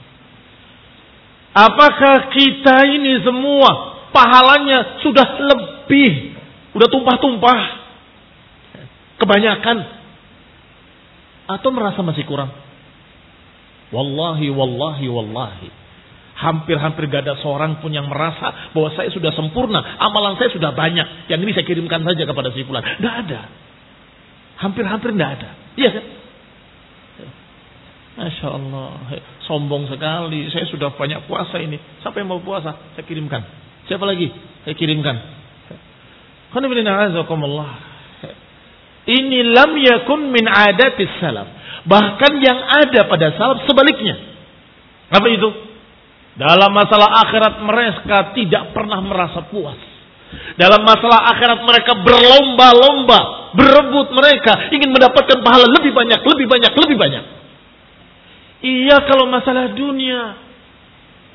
Apakah 1.54 2.34
kita 2.34 2.82
ini 2.90 3.22
semua 3.22 4.02
pahalanya 4.10 4.98
sudah 5.06 5.38
lebih, 5.38 6.34
udah 6.74 6.88
tumpah-tumpah, 6.90 7.60
kebanyakan, 9.22 9.78
atau 11.46 11.68
merasa 11.70 12.02
masih 12.02 12.26
kurang? 12.26 12.50
Wallahi, 13.94 14.50
wallahi, 14.50 15.06
wallahi. 15.06 15.68
Hampir-hampir 16.42 17.06
gak 17.06 17.22
ada 17.22 17.38
seorang 17.38 17.78
pun 17.78 17.94
yang 17.94 18.10
merasa 18.10 18.74
bahwa 18.74 18.90
saya 18.98 19.14
sudah 19.14 19.30
sempurna, 19.30 19.78
amalan 20.02 20.34
saya 20.34 20.50
sudah 20.50 20.74
banyak. 20.74 21.30
Yang 21.30 21.40
ini 21.46 21.52
saya 21.54 21.66
kirimkan 21.70 22.02
saja 22.02 22.26
kepada 22.26 22.50
si 22.50 22.66
fulan. 22.66 22.82
Tidak 22.82 23.14
ada. 23.14 23.40
Hampir-hampir 24.58 25.14
tidak 25.14 25.30
ada. 25.38 25.48
Iya 25.78 25.90
kan? 25.94 26.04
Masya 28.12 28.48
Allah. 28.52 28.90
Sombong 29.46 29.88
sekali. 29.88 30.50
Saya 30.50 30.68
sudah 30.68 30.92
banyak 30.92 31.24
puasa 31.30 31.62
ini. 31.62 31.78
Siapa 32.04 32.20
yang 32.20 32.28
mau 32.28 32.42
puasa? 32.42 32.74
Saya 32.98 33.06
kirimkan. 33.06 33.40
Siapa 33.88 34.02
lagi? 34.02 34.28
Saya 34.66 34.74
kirimkan. 34.76 35.16
Ini 39.02 39.38
lam 39.50 39.72
yakun 39.78 40.30
min 40.30 40.44
adatis 40.46 41.10
salaf. 41.18 41.48
Bahkan 41.88 42.32
yang 42.38 42.58
ada 42.60 43.00
pada 43.08 43.34
salaf 43.34 43.64
sebaliknya. 43.66 44.14
Apa 45.10 45.26
itu? 45.32 45.71
Dalam 46.32 46.72
masalah 46.72 47.28
akhirat 47.28 47.54
mereka 47.60 48.16
tidak 48.32 48.72
pernah 48.72 49.04
merasa 49.04 49.44
puas. 49.52 49.76
Dalam 50.56 50.80
masalah 50.80 51.28
akhirat 51.36 51.60
mereka 51.60 51.92
berlomba-lomba, 52.00 53.52
berebut 53.52 54.16
mereka 54.16 54.72
ingin 54.72 54.88
mendapatkan 54.88 55.44
pahala 55.44 55.68
lebih 55.68 55.92
banyak, 55.92 56.24
lebih 56.24 56.46
banyak, 56.48 56.72
lebih 56.72 56.96
banyak. 56.96 57.24
Iya 58.62 59.04
kalau 59.04 59.28
masalah 59.28 59.76
dunia, 59.76 60.40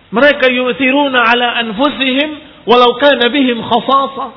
mereka 0.09 0.49
yu'thiruna 0.49 1.19
ala 1.29 1.61
anfusihim 1.61 2.29
walau 2.65 2.97
kana 2.97 3.29
bihim 3.29 3.61
khasasa. 3.61 4.27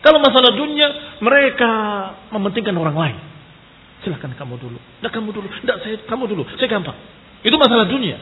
Kalau 0.00 0.16
masalah 0.16 0.56
dunia, 0.56 0.88
mereka 1.20 1.70
mementingkan 2.32 2.72
orang 2.72 2.96
lain. 2.96 3.18
Silahkan 4.00 4.32
kamu 4.32 4.56
dulu. 4.56 4.80
Tidak 4.80 5.12
kamu 5.12 5.28
dulu. 5.28 5.48
Tidak 5.60 5.76
saya 5.84 5.96
kamu 6.08 6.24
dulu. 6.24 6.42
Saya 6.56 6.68
gampang. 6.72 6.96
Itu 7.44 7.60
masalah 7.60 7.84
dunia. 7.84 8.16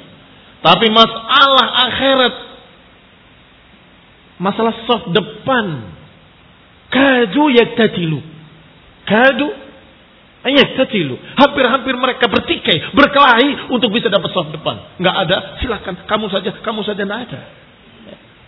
Tapi 0.59 0.87
masalah 0.91 1.67
akhirat, 1.87 2.35
masalah 4.43 4.75
soft 4.91 5.15
depan, 5.15 5.67
kadu 6.91 7.47
yaktatilu. 7.55 8.19
Kadu 9.07 9.49
yaktatilu. 10.43 11.15
Hampir-hampir 11.39 11.95
mereka 11.95 12.27
bertikai, 12.27 12.91
berkelahi 12.91 13.71
untuk 13.71 13.95
bisa 13.95 14.11
dapat 14.11 14.35
soft 14.35 14.51
depan. 14.51 14.99
Enggak 14.99 15.17
ada, 15.29 15.37
silakan 15.63 15.95
kamu 16.11 16.27
saja, 16.27 16.51
kamu 16.59 16.81
saja 16.83 17.03
enggak 17.07 17.23
ada. 17.31 17.41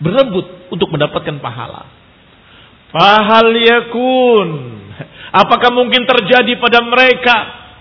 Berebut 0.01 0.67
untuk 0.73 0.89
mendapatkan 0.91 1.37
pahala. 1.39 1.85
Fahal 2.91 3.55
yakun. 3.55 4.49
Apakah 5.31 5.71
mungkin 5.71 6.03
terjadi 6.03 6.59
pada 6.59 6.83
mereka 6.83 7.35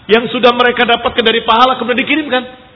yang 0.06 0.30
sudah 0.30 0.54
mereka 0.54 0.86
dapatkan 0.86 1.24
dari 1.26 1.42
pahala 1.42 1.82
kemudian 1.82 2.06
dikirimkan? 2.06 2.69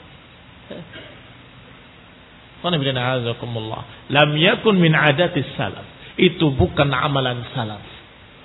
Lam 4.09 4.31
yakun 4.41 4.75
min 4.81 4.93
adatis 4.97 5.53
salaf. 5.55 5.85
Itu 6.17 6.55
bukan 6.57 6.89
amalan 6.89 7.45
salaf. 7.53 7.85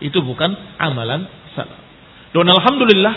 Itu 0.03 0.19
bukan 0.25 0.51
amalan 0.75 1.23
salaf. 1.55 1.81
Dan 2.35 2.45
alhamdulillah 2.51 3.15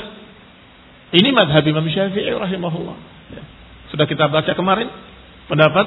ini 1.13 1.29
madhab 1.35 1.65
Imam 1.67 1.85
Syafi'i 1.85 2.33
rahimahullah. 2.33 2.97
Ya. 3.37 3.43
Sudah 3.93 4.07
kita 4.09 4.31
baca 4.33 4.53
kemarin 4.57 4.89
pendapat 5.51 5.87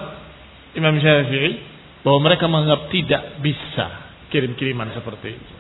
Imam 0.77 0.99
Syafi'i 1.01 1.57
bahwa 2.05 2.19
mereka 2.21 2.45
menganggap 2.45 2.93
tidak 2.93 3.41
bisa 3.41 3.87
kirim-kiriman 4.29 4.93
seperti 4.93 5.33
itu. 5.33 5.55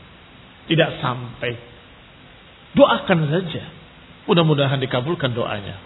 Tidak 0.69 1.01
sampai. 1.01 1.51
Doakan 2.77 3.19
saja. 3.31 3.63
Mudah-mudahan 4.29 4.81
dikabulkan 4.81 5.33
doanya. 5.33 5.77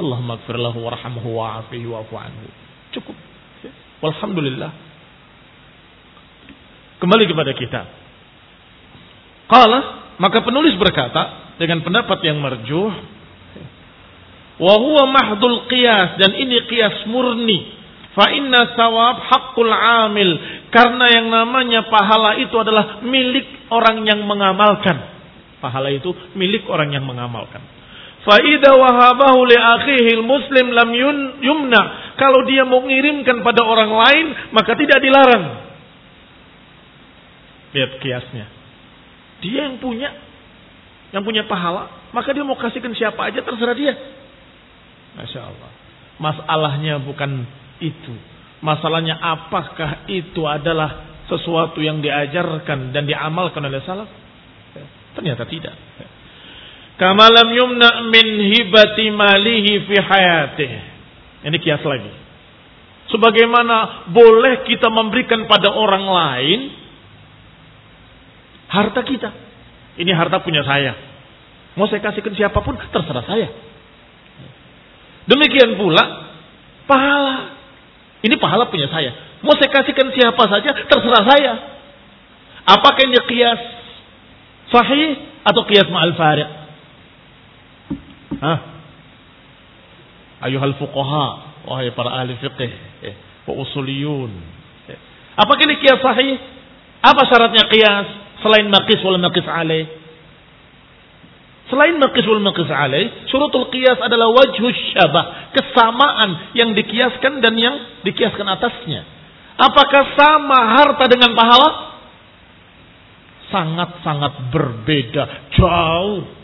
Allahumma 0.00 0.40
gfir 0.44 0.56
lahu 0.56 0.84
warhamhu 0.84 1.28
wa'afihi 1.36 1.86
wa'fu 1.88 2.14
anhu. 2.16 2.48
Cukup. 2.90 3.16
Alhamdulillah. 4.00 4.72
Kembali 7.00 7.24
kepada 7.24 7.52
kita. 7.56 7.80
Qala, 9.50 9.78
maka 10.20 10.44
penulis 10.44 10.76
berkata 10.76 11.54
dengan 11.56 11.80
pendapat 11.80 12.18
yang 12.22 12.38
marjuh, 12.38 12.92
wa 14.60 14.74
huwa 14.76 15.08
mahdul 15.08 15.66
qiyas 15.66 16.20
dan 16.20 16.36
ini 16.36 16.68
qiyas 16.68 17.08
murni. 17.08 17.80
Fa 18.10 18.26
inna 18.34 18.74
sawab 18.74 19.22
haqqul 19.22 19.70
amil 19.70 20.30
karena 20.74 21.06
yang 21.14 21.30
namanya 21.30 21.86
pahala 21.86 22.42
itu 22.42 22.52
adalah 22.58 23.00
milik 23.06 23.70
orang 23.70 24.02
yang 24.02 24.26
mengamalkan. 24.26 24.98
Pahala 25.62 25.94
itu 25.94 26.10
milik 26.34 26.66
orang 26.66 26.90
yang 26.90 27.06
mengamalkan. 27.06 27.62
Faida 28.20 28.76
wahabahu 28.76 29.48
li 29.48 29.56
akhihi 29.56 30.12
muslim 30.20 30.74
lam 30.74 30.90
yumna. 31.40 31.82
Kalau 32.20 32.44
dia 32.44 32.68
mau 32.68 32.84
mengirimkan 32.84 33.40
pada 33.40 33.64
orang 33.64 33.88
lain, 33.96 34.26
maka 34.52 34.76
tidak 34.76 35.00
dilarang. 35.00 35.72
Lihat 37.72 37.96
kiasnya. 37.96 38.44
Dia 39.40 39.72
yang 39.72 39.80
punya, 39.80 40.12
yang 41.16 41.24
punya 41.24 41.48
pahala, 41.48 42.12
maka 42.12 42.36
dia 42.36 42.44
mau 42.44 42.60
kasihkan 42.60 42.92
siapa 42.92 43.32
aja 43.32 43.40
terserah 43.40 43.72
dia. 43.72 43.96
Masya 45.16 45.40
Allah. 45.48 45.70
Masalahnya 46.20 47.00
bukan 47.00 47.48
itu. 47.80 48.12
Masalahnya 48.60 49.16
apakah 49.16 50.04
itu 50.12 50.44
adalah 50.44 51.24
sesuatu 51.24 51.80
yang 51.80 52.04
diajarkan 52.04 52.92
dan 52.92 53.08
diamalkan 53.08 53.64
oleh 53.64 53.80
salaf? 53.80 54.12
Ternyata 55.16 55.48
tidak. 55.48 55.72
Kama 57.00 57.32
lam 57.32 57.48
yumna 57.48 58.12
min 58.12 58.26
hibati 58.52 59.08
malihi 59.08 59.88
fi 59.88 59.96
hayatih. 59.96 60.89
Ini 61.40 61.56
kias 61.56 61.80
lagi. 61.84 62.12
Sebagaimana 63.10 64.06
boleh 64.12 64.62
kita 64.68 64.86
memberikan 64.92 65.48
pada 65.50 65.72
orang 65.72 66.04
lain 66.06 66.58
harta 68.70 69.00
kita. 69.02 69.30
Ini 69.98 70.12
harta 70.14 70.38
punya 70.44 70.62
saya. 70.62 70.94
Mau 71.74 71.90
saya 71.90 71.98
kasihkan 72.04 72.36
siapa 72.38 72.60
pun 72.62 72.78
terserah 72.78 73.24
saya. 73.26 73.48
Demikian 75.26 75.74
pula 75.74 76.30
pahala. 76.86 77.58
Ini 78.20 78.36
pahala 78.38 78.70
punya 78.70 78.86
saya. 78.92 79.10
Mau 79.42 79.56
saya 79.56 79.72
kasihkan 79.72 80.12
siapa 80.14 80.42
saja 80.46 80.70
terserah 80.86 81.24
saya. 81.24 81.52
Apakah 82.68 83.02
ini 83.08 83.18
kias 83.26 83.60
sahih 84.70 85.18
atau 85.42 85.66
kias 85.66 85.88
ma'al 85.90 86.14
fariq? 86.14 86.48
Hah? 88.38 88.69
Ayuhal 90.40 90.76
fuqaha, 90.80 91.26
wahai 91.68 91.92
para 91.92 92.24
ahli 92.24 92.32
fiqih, 92.40 92.70
eh, 93.04 93.14
wa 93.44 93.60
usuliyun. 93.60 94.32
Eh. 94.88 94.98
Apakah 95.36 95.68
ini 95.68 95.76
kias 95.84 96.00
sahih? 96.00 96.40
Apa 97.04 97.28
syaratnya 97.28 97.68
kias 97.68 98.08
selain 98.40 98.68
maqis 98.72 99.00
wal 99.04 99.20
maqis 99.20 99.44
alaih? 99.44 99.84
Selain 101.68 102.00
maqis 102.00 102.24
wal 102.24 102.40
maqis 102.40 102.72
alaih, 102.72 103.28
syurutul 103.28 103.68
qiyas 103.68 104.00
adalah 104.00 104.32
wajhus 104.32 104.96
syabah, 104.96 105.52
kesamaan 105.52 106.56
yang 106.56 106.72
dikiaskan 106.72 107.44
dan 107.44 107.54
yang 107.60 107.76
dikiaskan 108.02 108.48
atasnya. 108.48 109.04
Apakah 109.60 110.16
sama 110.16 110.80
harta 110.80 111.04
dengan 111.04 111.36
pahala? 111.36 112.00
Sangat-sangat 113.52 114.48
berbeda, 114.56 115.52
jauh 115.52 116.39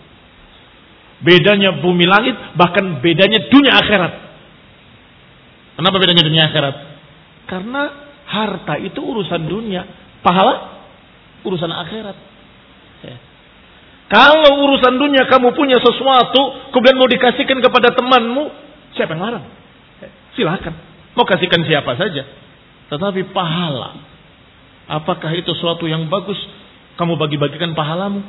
Bedanya 1.16 1.80
bumi 1.80 2.04
langit, 2.04 2.36
bahkan 2.60 3.00
bedanya 3.00 3.48
dunia 3.48 3.72
akhirat. 3.80 4.12
Kenapa 5.80 5.96
bedanya 5.96 6.24
dunia 6.24 6.44
akhirat? 6.52 6.74
Karena 7.48 7.82
harta 8.26 8.74
itu 8.80 9.00
urusan 9.00 9.48
dunia, 9.48 9.86
pahala 10.20 10.76
urusan 11.40 11.72
akhirat. 11.72 12.16
Ya. 13.06 13.16
Kalau 14.12 14.66
urusan 14.68 15.00
dunia 15.00 15.24
kamu 15.30 15.56
punya 15.56 15.80
sesuatu, 15.80 16.72
kemudian 16.74 17.00
mau 17.00 17.08
dikasihkan 17.08 17.58
kepada 17.64 17.96
temanmu, 17.96 18.52
siapa 18.92 19.16
yang 19.16 19.22
larang? 19.24 19.44
Ya. 20.04 20.08
Silahkan. 20.36 20.74
Mau 21.16 21.24
kasihkan 21.24 21.64
siapa 21.64 21.96
saja. 21.96 22.28
Tetapi 22.92 23.32
pahala, 23.32 24.04
apakah 24.84 25.32
itu 25.32 25.48
sesuatu 25.56 25.88
yang 25.88 26.06
bagus? 26.12 26.36
Kamu 27.00 27.16
bagi-bagikan 27.20 27.72
pahalamu 27.76 28.24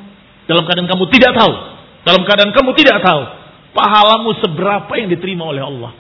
dalam 0.48 0.64
keadaan 0.68 0.88
kamu 0.92 1.08
tidak 1.12 1.36
tahu 1.40 1.77
dalam 2.08 2.24
keadaan 2.24 2.56
kamu 2.56 2.72
tidak 2.80 3.04
tahu 3.04 3.22
pahalamu 3.76 4.32
seberapa 4.40 4.92
yang 4.96 5.12
diterima 5.12 5.44
oleh 5.52 5.64
Allah. 5.68 5.92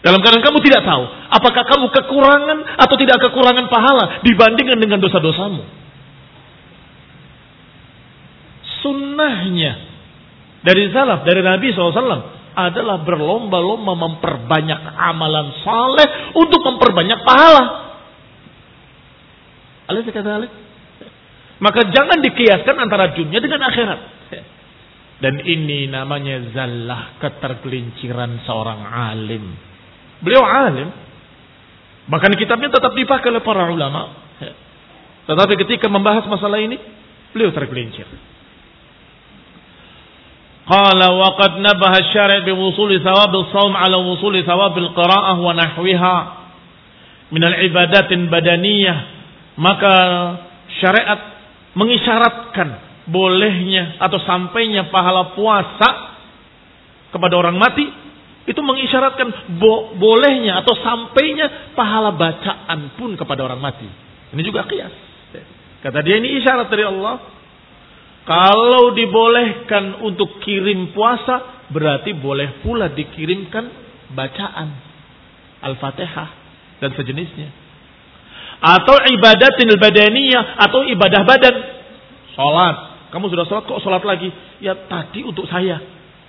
Dalam 0.00 0.22
keadaan 0.22 0.46
kamu 0.46 0.58
tidak 0.62 0.86
tahu 0.86 1.04
apakah 1.34 1.62
kamu 1.66 1.86
kekurangan 1.90 2.58
atau 2.78 2.96
tidak 2.96 3.18
kekurangan 3.20 3.66
pahala 3.66 4.22
dibandingkan 4.22 4.78
dengan 4.78 5.02
dosa-dosamu. 5.02 5.80
sunnahnya 8.80 9.72
dari 10.60 10.92
salaf, 10.92 11.24
dari 11.24 11.40
Nabi 11.40 11.72
SAW 11.72 12.40
adalah 12.50 13.00
berlomba-lomba 13.06 13.94
memperbanyak 13.94 14.80
amalan 14.98 15.54
saleh 15.64 16.34
untuk 16.36 16.60
memperbanyak 16.60 17.20
pahala. 17.24 17.64
Alih 19.88 20.04
kata 20.10 20.50
Maka 21.60 21.92
jangan 21.92 22.24
dikiaskan 22.24 22.76
antara 22.80 23.12
dunia 23.12 23.36
dengan 23.36 23.60
akhirat. 23.68 24.00
Dan 25.20 25.44
ini 25.44 25.84
namanya 25.92 26.40
zallah 26.56 27.20
ketergelinciran 27.20 28.40
seorang 28.48 28.80
alim. 28.88 29.44
Beliau 30.24 30.40
alim. 30.40 30.88
Bahkan 32.08 32.32
kitabnya 32.40 32.72
tetap 32.72 32.96
dipakai 32.96 33.28
oleh 33.28 33.44
para 33.44 33.68
ulama. 33.68 34.16
Tetapi 35.28 35.52
ketika 35.60 35.92
membahas 35.92 36.24
masalah 36.24 36.56
ini, 36.58 36.80
beliau 37.36 37.52
tergelincir. 37.52 38.08
Qala 40.64 41.12
wa 41.12 41.36
qad 41.36 41.60
nabaha 41.60 42.00
syari' 42.14 42.46
bi 42.48 42.56
wusuli 42.56 43.04
thawab 43.04 43.30
as-shaum 43.44 43.76
ala 43.76 44.00
wusuli 44.00 44.40
thawab 44.46 44.72
al-qira'ah 44.72 45.36
wa 45.36 45.52
nahwiha 45.52 46.16
min 47.34 47.42
al-ibadat 47.42 48.08
badaniyah 48.08 48.98
maka 49.58 49.94
syariat 50.78 51.29
mengisyaratkan 51.74 52.68
bolehnya 53.10 53.98
atau 53.98 54.18
sampainya 54.22 54.90
pahala 54.90 55.34
puasa 55.34 55.88
kepada 57.10 57.34
orang 57.34 57.58
mati 57.58 57.86
itu 58.46 58.60
mengisyaratkan 58.62 59.58
bo 59.60 59.94
bolehnya 59.94 60.62
atau 60.64 60.74
sampainya 60.80 61.74
pahala 61.78 62.14
bacaan 62.14 62.96
pun 62.98 63.14
kepada 63.14 63.46
orang 63.46 63.60
mati. 63.62 63.86
Ini 64.30 64.42
juga 64.42 64.66
kias. 64.66 65.10
Kata 65.80 66.04
dia 66.04 66.20
ini 66.20 66.40
isyarat 66.40 66.68
dari 66.68 66.84
Allah. 66.84 67.16
Kalau 68.20 68.92
dibolehkan 68.92 70.04
untuk 70.04 70.38
kirim 70.44 70.92
puasa, 70.92 71.66
berarti 71.72 72.12
boleh 72.14 72.60
pula 72.60 72.92
dikirimkan 72.92 73.64
bacaan 74.12 74.68
Al-Fatihah 75.64 76.28
dan 76.84 76.90
sejenisnya. 76.94 77.48
Atau 78.60 78.96
ibadatil 79.08 79.72
badaniyah 79.80 80.60
atau 80.68 80.84
ibadah 80.84 81.24
badan. 81.24 81.54
Salat. 82.36 82.76
Kamu 83.10 83.26
sudah 83.32 83.48
salat 83.48 83.64
kok 83.66 83.80
salat 83.80 84.04
lagi? 84.04 84.28
Ya 84.60 84.76
tadi 84.76 85.24
untuk 85.24 85.48
saya. 85.48 85.80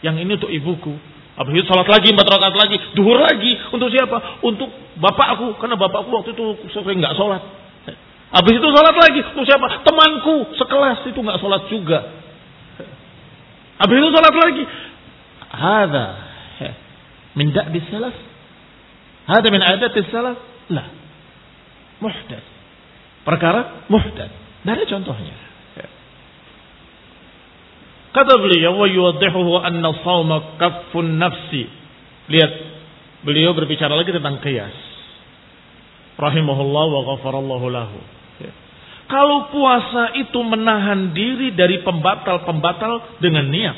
Yang 0.01 0.15
ini 0.25 0.31
untuk 0.39 0.51
ibuku. 0.51 0.95
Habis 1.35 1.51
itu 1.61 1.67
salat 1.67 1.87
lagi, 1.87 2.11
empat 2.11 2.27
rakaat 2.27 2.55
lagi, 2.55 2.77
duhur 2.95 3.19
lagi. 3.19 3.51
Untuk 3.75 3.91
siapa? 3.91 4.41
Untuk 4.41 4.71
bapakku. 4.97 5.59
Karena 5.59 5.75
bapakku 5.75 6.09
waktu 6.11 6.31
itu 6.31 6.71
sering 6.71 7.03
nggak 7.03 7.15
sholat. 7.19 7.43
Habis 8.31 8.63
itu 8.63 8.67
sholat 8.71 8.95
lagi. 8.95 9.21
Untuk 9.35 9.45
siapa? 9.45 9.83
Temanku 9.83 10.55
sekelas 10.55 11.03
itu 11.03 11.19
nggak 11.19 11.39
sholat 11.43 11.61
juga. 11.67 11.99
Habis 13.75 13.95
itu 13.99 14.07
sholat 14.07 14.35
lagi. 14.39 14.63
Hada 15.51 16.05
min 17.35 17.51
da'bi 17.51 17.79
salaf. 17.91 18.15
Hada 19.27 19.47
min 19.51 19.59
adat 19.59 19.95
salaf. 20.07 20.39
Lah. 20.71 21.00
Muhdad. 22.01 22.43
Perkara 23.21 23.85
muhdad. 23.87 24.29
Dari 24.65 24.83
contohnya. 24.89 25.37
Kata 28.11 28.33
beliau, 28.43 28.75
wa 28.75 28.87
yuwaddihuhu 28.91 29.63
anna 29.63 29.95
sawma 30.03 30.59
kaffun 30.59 31.15
nafsi. 31.15 31.63
Lihat, 32.27 32.51
beliau 33.23 33.55
berbicara 33.55 33.95
lagi 33.95 34.11
tentang 34.11 34.43
kias. 34.43 34.75
Rahimahullah 36.19 36.85
wa 36.91 37.01
ghafarallahu 37.15 37.67
lahu. 37.71 37.99
Kalau 39.07 39.51
puasa 39.51 40.15
itu 40.15 40.39
menahan 40.39 41.11
diri 41.11 41.51
dari 41.51 41.83
pembatal-pembatal 41.83 43.19
dengan 43.19 43.47
niat. 43.51 43.77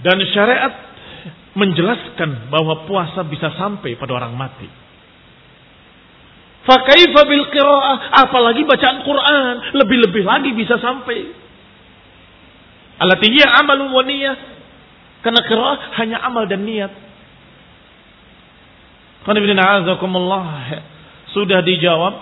Dan 0.00 0.16
syariat 0.32 0.72
menjelaskan 1.52 2.48
bahwa 2.48 2.88
puasa 2.88 3.28
bisa 3.28 3.52
sampai 3.60 3.92
pada 4.00 4.16
orang 4.16 4.32
mati. 4.32 4.87
Fakaifa 6.68 7.24
bil 7.24 7.48
qiraah, 7.48 8.28
apalagi 8.28 8.60
bacaan 8.68 9.00
Quran, 9.00 9.54
lebih-lebih 9.72 10.20
lagi 10.20 10.52
bisa 10.52 10.76
sampai. 10.76 11.32
Alatihya 13.00 13.56
amalun 13.64 13.88
wa 13.88 14.04
niyah. 14.04 14.36
Karena 15.24 15.40
qiraah 15.48 15.96
hanya 15.96 16.20
amal 16.28 16.44
dan 16.44 16.68
niat. 16.68 16.92
Sudah 21.32 21.60
dijawab 21.64 22.14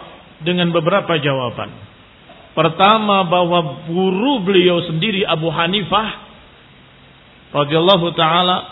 dengan 0.46 0.70
beberapa 0.70 1.18
jawaban. 1.18 1.70
Pertama 2.54 3.26
bahwa 3.26 3.84
guru 3.84 4.46
beliau 4.46 4.80
sendiri 4.86 5.26
Abu 5.26 5.50
Hanifah 5.52 6.08
radhiyallahu 7.52 8.16
taala 8.16 8.64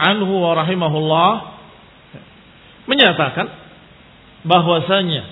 anhu 0.00 0.40
wa 0.40 0.56
rahimahullah 0.56 1.30
menyatakan 2.88 3.65
bahwasanya 4.44 5.22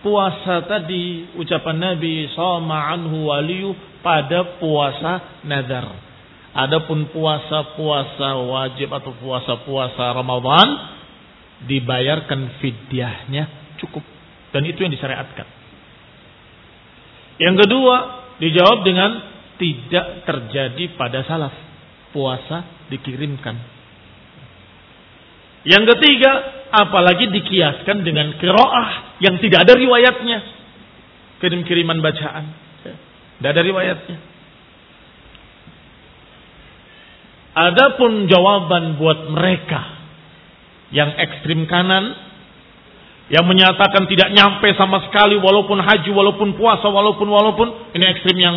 puasa 0.00 0.64
tadi 0.64 1.36
ucapan 1.36 1.76
Nabi 1.76 2.28
sama 2.32 2.94
anhu 2.94 3.28
waliyu 3.28 3.76
pada 4.00 4.56
puasa 4.56 5.44
nazar. 5.44 6.08
Adapun 6.50 7.06
puasa-puasa 7.14 8.42
wajib 8.42 8.90
atau 8.90 9.14
puasa-puasa 9.22 10.02
Ramadan 10.18 10.68
dibayarkan 11.68 12.58
fidyahnya 12.58 13.76
cukup 13.78 14.02
dan 14.50 14.66
itu 14.66 14.82
yang 14.82 14.90
disyariatkan. 14.90 15.46
Yang 17.40 17.56
kedua, 17.64 17.96
dijawab 18.42 18.78
dengan 18.84 19.10
tidak 19.56 20.28
terjadi 20.28 20.84
pada 20.98 21.24
salaf. 21.24 21.54
Puasa 22.10 22.88
dikirimkan. 22.90 23.79
Yang 25.64 25.96
ketiga, 25.96 26.32
apalagi 26.72 27.28
dikiaskan 27.28 28.00
dengan 28.00 28.40
kiroah 28.40 29.20
yang 29.20 29.36
tidak 29.44 29.68
ada 29.68 29.76
riwayatnya. 29.76 30.38
Kirim-kiriman 31.40 32.00
bacaan. 32.00 32.44
Tidak 33.40 33.50
ada 33.50 33.62
riwayatnya. 33.64 34.18
Adapun 37.50 38.30
jawaban 38.30 38.96
buat 38.96 39.28
mereka 39.32 40.00
yang 40.94 41.12
ekstrim 41.18 41.66
kanan 41.66 42.14
yang 43.30 43.46
menyatakan 43.46 44.10
tidak 44.10 44.34
nyampe 44.34 44.74
sama 44.74 45.06
sekali 45.06 45.38
walaupun 45.38 45.78
haji, 45.78 46.10
walaupun 46.10 46.58
puasa, 46.58 46.90
walaupun 46.90 47.30
walaupun 47.30 47.94
ini 47.94 48.04
ekstrim 48.10 48.38
yang 48.42 48.56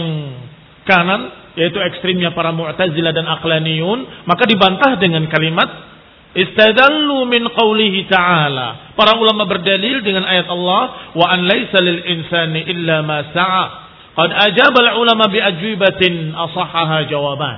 kanan, 0.89 1.29
yaitu 1.53 1.77
ekstrimnya 1.77 2.33
para 2.33 2.49
Mu'tazilah 2.49 3.13
dan 3.13 3.29
Aqlaniyun, 3.29 4.25
maka 4.25 4.49
dibantah 4.49 4.97
dengan 4.97 5.29
kalimat 5.29 5.92
istadallu 6.33 7.29
min 7.29 7.45
qawlihi 7.49 8.09
ta'ala. 8.09 8.93
Para 8.97 9.17
ulama 9.17 9.45
berdalil 9.45 10.01
dengan 10.01 10.25
ayat 10.25 10.49
Allah, 10.49 11.13
wa 11.13 11.25
an 11.29 11.39
laisa 11.45 11.77
lil 11.81 12.01
insani 12.05 12.61
illa 12.69 13.01
ma 13.05 13.25
sa'a. 13.33 13.65
Qad 14.13 14.29
ajaba 14.29 14.93
al 14.93 15.01
ulama 15.01 15.25
bi 15.29 15.41
ajwibatin 15.41 16.33
asahaha 16.37 17.09
jawaban. 17.09 17.57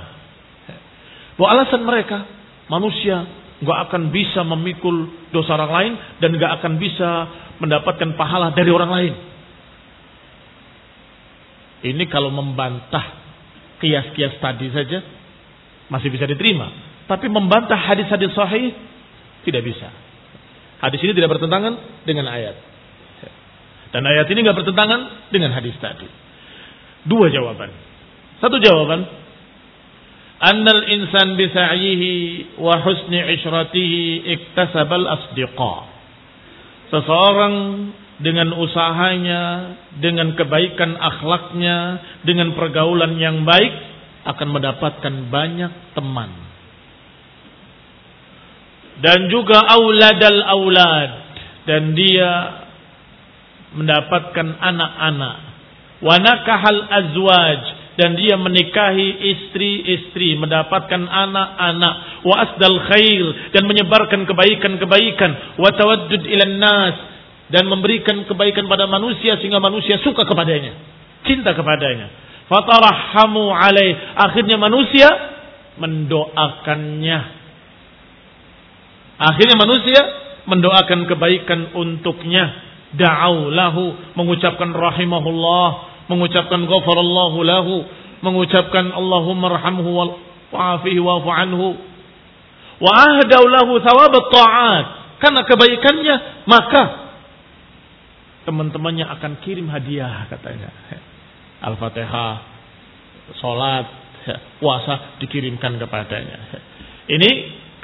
Bahwa 1.35 1.47
alasan 1.51 1.83
mereka 1.83 2.23
manusia 2.71 3.27
nggak 3.59 3.79
akan 3.91 4.11
bisa 4.11 4.43
memikul 4.43 5.11
dosa 5.35 5.59
orang 5.59 5.71
lain 5.71 5.93
dan 6.23 6.29
nggak 6.35 6.51
akan 6.59 6.73
bisa 6.79 7.09
mendapatkan 7.59 8.15
pahala 8.15 8.55
dari 8.55 8.71
orang 8.71 8.91
lain. 8.91 9.13
Ini 11.85 12.03
kalau 12.07 12.31
membantah 12.31 13.19
kias-kias 13.83 14.39
tadi 14.39 14.71
saja 14.71 15.03
masih 15.91 16.09
bisa 16.09 16.25
diterima. 16.25 16.94
Tapi 17.05 17.29
membantah 17.29 17.77
hadis-hadis 17.77 18.33
sahih 18.33 18.73
tidak 19.45 19.61
bisa. 19.61 19.89
Hadis 20.81 20.99
ini 21.05 21.13
tidak 21.13 21.37
bertentangan 21.37 21.73
dengan 22.03 22.25
ayat. 22.29 22.57
Dan 23.93 24.03
ayat 24.03 24.27
ini 24.27 24.43
nggak 24.43 24.57
bertentangan 24.59 25.31
dengan 25.31 25.55
hadis 25.55 25.71
tadi. 25.79 26.09
Dua 27.05 27.31
jawaban. 27.31 27.71
Satu 28.43 28.59
jawaban, 28.59 29.07
annal 30.43 30.83
insan 30.91 31.39
bisa'yihi 31.39 32.13
wa 32.59 32.75
husni 32.83 33.21
ishratihi 33.39 34.27
iktasabal 34.35 35.07
asdiqa. 35.07 35.75
Seseorang 36.91 37.55
dengan 38.19 38.51
usahanya, 38.51 39.43
dengan 40.03 40.35
kebaikan 40.35 40.99
akhlaknya, 40.99 41.77
dengan 42.27 42.51
pergaulan 42.51 43.15
yang 43.15 43.47
baik 43.47 43.73
akan 44.27 44.47
mendapatkan 44.51 45.13
banyak 45.31 45.71
teman. 45.95 46.44
Dan 49.03 49.27
juga 49.27 49.59
auladal 49.59 50.39
aulad 50.55 51.09
dan 51.67 51.91
dia 51.97 52.31
mendapatkan 53.75 54.47
anak-anak. 54.55 55.37
Wa 55.99 56.15
nakahal 56.21 56.81
azwaj 56.87 57.61
dan 57.95 58.19
dia 58.19 58.35
menikahi 58.35 59.07
istri-istri, 59.35 60.35
mendapatkan 60.35 60.99
anak-anak, 61.07 61.95
wa 62.27 62.35
asdal 62.43 62.79
khair 62.91 63.51
dan 63.55 63.63
menyebarkan 63.67 64.27
kebaikan-kebaikan, 64.27 65.59
wa 65.59 65.69
tawaddud 65.71 66.23
ilan 66.27 66.55
nas 66.59 66.95
dan 67.51 67.63
memberikan 67.71 68.27
kebaikan 68.27 68.67
pada 68.67 68.83
manusia 68.87 69.39
sehingga 69.39 69.63
manusia 69.63 69.99
suka 70.03 70.27
kepadanya, 70.27 70.75
cinta 71.23 71.55
kepadanya. 71.55 72.25
Fatarahamu 72.45 73.49
alaih. 73.49 73.97
Akhirnya 74.13 74.57
manusia 74.61 75.09
mendoakannya. 75.81 77.44
Akhirnya 79.15 79.55
manusia 79.55 80.01
mendoakan 80.45 81.07
kebaikan 81.07 81.75
untuknya. 81.75 82.51
Da'au 82.95 83.51
lahu. 83.51 83.95
Mengucapkan 84.15 84.71
rahimahullah. 84.71 85.67
Mengucapkan 86.11 86.63
ghafarallahu 86.67 87.37
lahu. 87.43 87.75
Mengucapkan 88.23 88.91
Allahumma 88.91 89.55
rahamhu 89.55 89.89
wa'afihi 90.51 90.99
wa'afu 90.99 91.29
anhu. 91.31 91.67
Wa 92.79 92.91
ahdau 92.91 93.43
lahu 93.47 93.79
thawabat 93.79 94.25
ta'at. 94.31 94.85
Karena 95.23 95.41
kebaikannya 95.47 96.15
maka 96.43 96.83
teman-temannya 98.45 99.09
akan 99.09 99.41
kirim 99.41 99.71
hadiah 99.71 100.29
katanya. 100.29 100.69
Al-Fatihah, 101.65 102.35
sholat, 103.41 103.87
puasa 104.61 105.17
dikirimkan 105.17 105.81
kepadanya. 105.81 106.39
Ini 107.09 107.31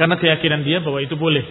karena 0.01 0.17
keyakinan 0.17 0.65
dia 0.65 0.81
bahwa 0.81 0.97
itu 0.97 1.13
boleh. 1.13 1.45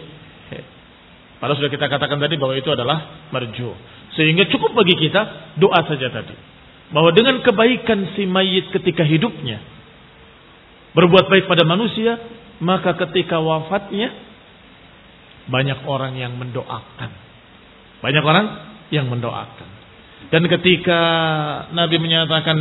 Padahal 1.39 1.55
sudah 1.63 1.71
kita 1.71 1.87
katakan 1.87 2.19
tadi 2.19 2.35
bahwa 2.35 2.59
itu 2.59 2.67
adalah 2.67 3.31
marju. 3.31 3.71
Sehingga 4.19 4.51
cukup 4.51 4.75
bagi 4.75 4.99
kita 4.99 5.55
doa 5.55 5.87
saja 5.87 6.11
tadi. 6.11 6.35
Bahwa 6.91 7.15
dengan 7.15 7.39
kebaikan 7.47 8.11
si 8.19 8.27
mayit 8.27 8.75
ketika 8.75 9.07
hidupnya. 9.07 9.63
Berbuat 10.99 11.31
baik 11.31 11.47
pada 11.47 11.63
manusia. 11.63 12.19
Maka 12.59 12.99
ketika 13.07 13.39
wafatnya. 13.39 14.11
Banyak 15.47 15.87
orang 15.87 16.19
yang 16.19 16.35
mendoakan. 16.35 17.11
Banyak 18.03 18.25
orang 18.27 18.47
yang 18.91 19.07
mendoakan. 19.07 19.69
Dan 20.35 20.43
ketika 20.51 21.01
Nabi 21.71 22.03
menyatakan 22.03 22.59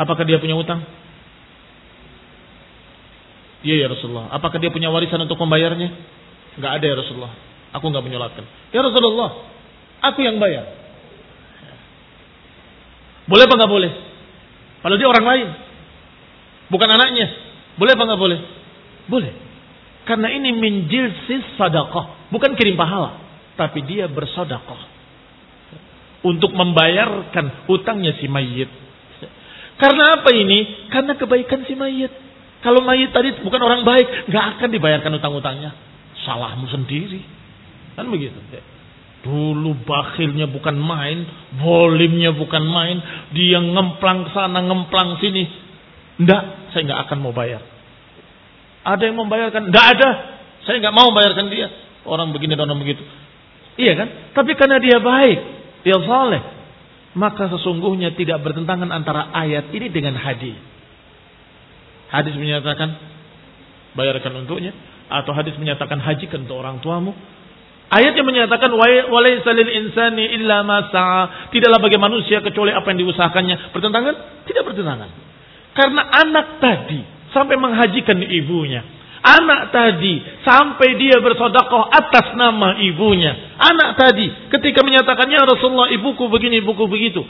apakah 0.00 0.24
dia 0.24 0.40
punya 0.40 0.56
utang? 0.56 0.82
Iya 3.60 3.74
ya 3.84 3.86
Rasulullah. 3.92 4.32
Apakah 4.32 4.56
dia 4.56 4.72
punya 4.72 4.88
warisan 4.88 5.20
untuk 5.20 5.36
membayarnya? 5.36 5.92
Enggak 6.56 6.72
ada 6.80 6.84
ya 6.84 6.96
Rasulullah. 6.96 7.32
Aku 7.76 7.84
enggak 7.92 8.04
menyolatkan. 8.04 8.44
Ya 8.72 8.80
Rasulullah, 8.80 9.30
aku 10.00 10.18
yang 10.24 10.40
bayar. 10.40 10.66
Boleh 13.28 13.44
apa 13.46 13.54
enggak 13.54 13.72
boleh? 13.72 13.92
Kalau 14.80 14.96
dia 14.96 15.08
orang 15.08 15.26
lain. 15.28 15.48
Bukan 16.72 16.88
anaknya. 16.88 17.26
Boleh 17.76 17.92
apa 17.94 18.02
enggak 18.08 18.20
boleh? 18.20 18.38
Boleh. 19.06 19.32
Karena 20.08 20.32
ini 20.32 20.50
minjil 20.56 21.12
sis 21.28 21.44
sadaqah. 21.54 22.32
Bukan 22.32 22.56
kirim 22.56 22.74
pahala. 22.74 23.20
Tapi 23.54 23.84
dia 23.84 24.08
bersodakoh 24.08 24.88
untuk 26.20 26.52
membayarkan 26.52 27.68
hutangnya 27.68 28.16
si 28.20 28.26
mayit. 28.28 28.68
Karena 29.80 30.20
apa 30.20 30.28
ini? 30.32 30.88
Karena 30.92 31.16
kebaikan 31.16 31.64
si 31.64 31.76
mayit. 31.76 32.12
Kalau 32.60 32.84
mayit 32.84 33.10
tadi 33.16 33.40
bukan 33.40 33.60
orang 33.60 33.82
baik, 33.88 34.28
nggak 34.28 34.44
akan 34.56 34.68
dibayarkan 34.68 35.16
utang-utangnya. 35.16 35.72
Salahmu 36.28 36.68
sendiri. 36.68 37.24
Kan 37.96 38.12
begitu. 38.12 38.36
Dulu 39.24 39.84
bakhilnya 39.84 40.48
bukan 40.48 40.76
main, 40.76 41.24
volimnya 41.60 42.32
bukan 42.36 42.64
main, 42.64 43.00
dia 43.32 43.60
ngemplang 43.60 44.28
sana, 44.32 44.60
ngemplang 44.64 45.16
sini. 45.20 45.44
Nggak, 46.20 46.72
saya 46.72 46.82
nggak 46.84 47.00
akan 47.08 47.18
mau 47.24 47.32
bayar. 47.32 47.64
Ada 48.84 49.08
yang 49.08 49.16
membayarkan? 49.20 49.72
Nggak 49.72 49.86
ada. 49.96 50.10
Saya 50.68 50.84
nggak 50.84 50.96
mau 50.96 51.12
bayarkan 51.16 51.48
dia. 51.48 51.68
Orang 52.04 52.32
begini 52.32 52.56
dan 52.56 52.68
orang 52.68 52.80
begitu. 52.80 53.04
Iya 53.80 53.96
kan? 53.96 54.08
Tapi 54.36 54.52
karena 54.56 54.76
dia 54.80 55.00
baik, 55.00 55.38
dia 55.84 55.96
saleh, 56.04 56.42
maka 57.16 57.48
sesungguhnya 57.48 58.12
tidak 58.16 58.44
bertentangan 58.44 58.92
antara 58.92 59.32
ayat 59.32 59.72
ini 59.72 59.88
dengan 59.88 60.16
hadis. 60.20 60.69
Hadis 62.10 62.34
menyatakan 62.34 62.90
bayarkan 63.94 64.42
untuknya 64.42 64.74
atau 65.10 65.34
hadis 65.34 65.54
menyatakan 65.58 65.98
hajikan 65.98 66.46
untuk 66.46 66.58
orang 66.58 66.82
tuamu. 66.82 67.14
Ayat 67.90 68.14
yang 68.14 68.26
menyatakan 68.26 68.70
walaisa 69.10 69.50
lil 69.50 69.66
insani 69.66 70.38
illa 70.38 70.62
ma 70.62 70.86
Tidaklah 71.50 71.82
bagi 71.82 71.98
manusia 71.98 72.38
kecuali 72.38 72.70
apa 72.70 72.86
yang 72.94 73.02
diusahakannya. 73.02 73.74
Bertentangan? 73.74 74.14
Tidak 74.46 74.62
bertentangan. 74.62 75.10
Karena 75.74 76.02
anak 76.06 76.46
tadi 76.62 77.02
sampai 77.34 77.58
menghajikan 77.58 78.18
ibunya 78.22 78.82
Anak 79.20 79.68
tadi 79.68 80.16
sampai 80.48 80.96
dia 80.96 81.20
bersodakoh 81.20 81.92
atas 81.92 82.32
nama 82.40 82.80
ibunya. 82.80 83.52
Anak 83.60 84.00
tadi 84.00 84.32
ketika 84.48 84.80
menyatakannya 84.80 85.44
Rasulullah 85.44 85.92
ibuku 85.92 86.24
begini, 86.32 86.64
ibuku 86.64 86.88
begitu. 86.88 87.20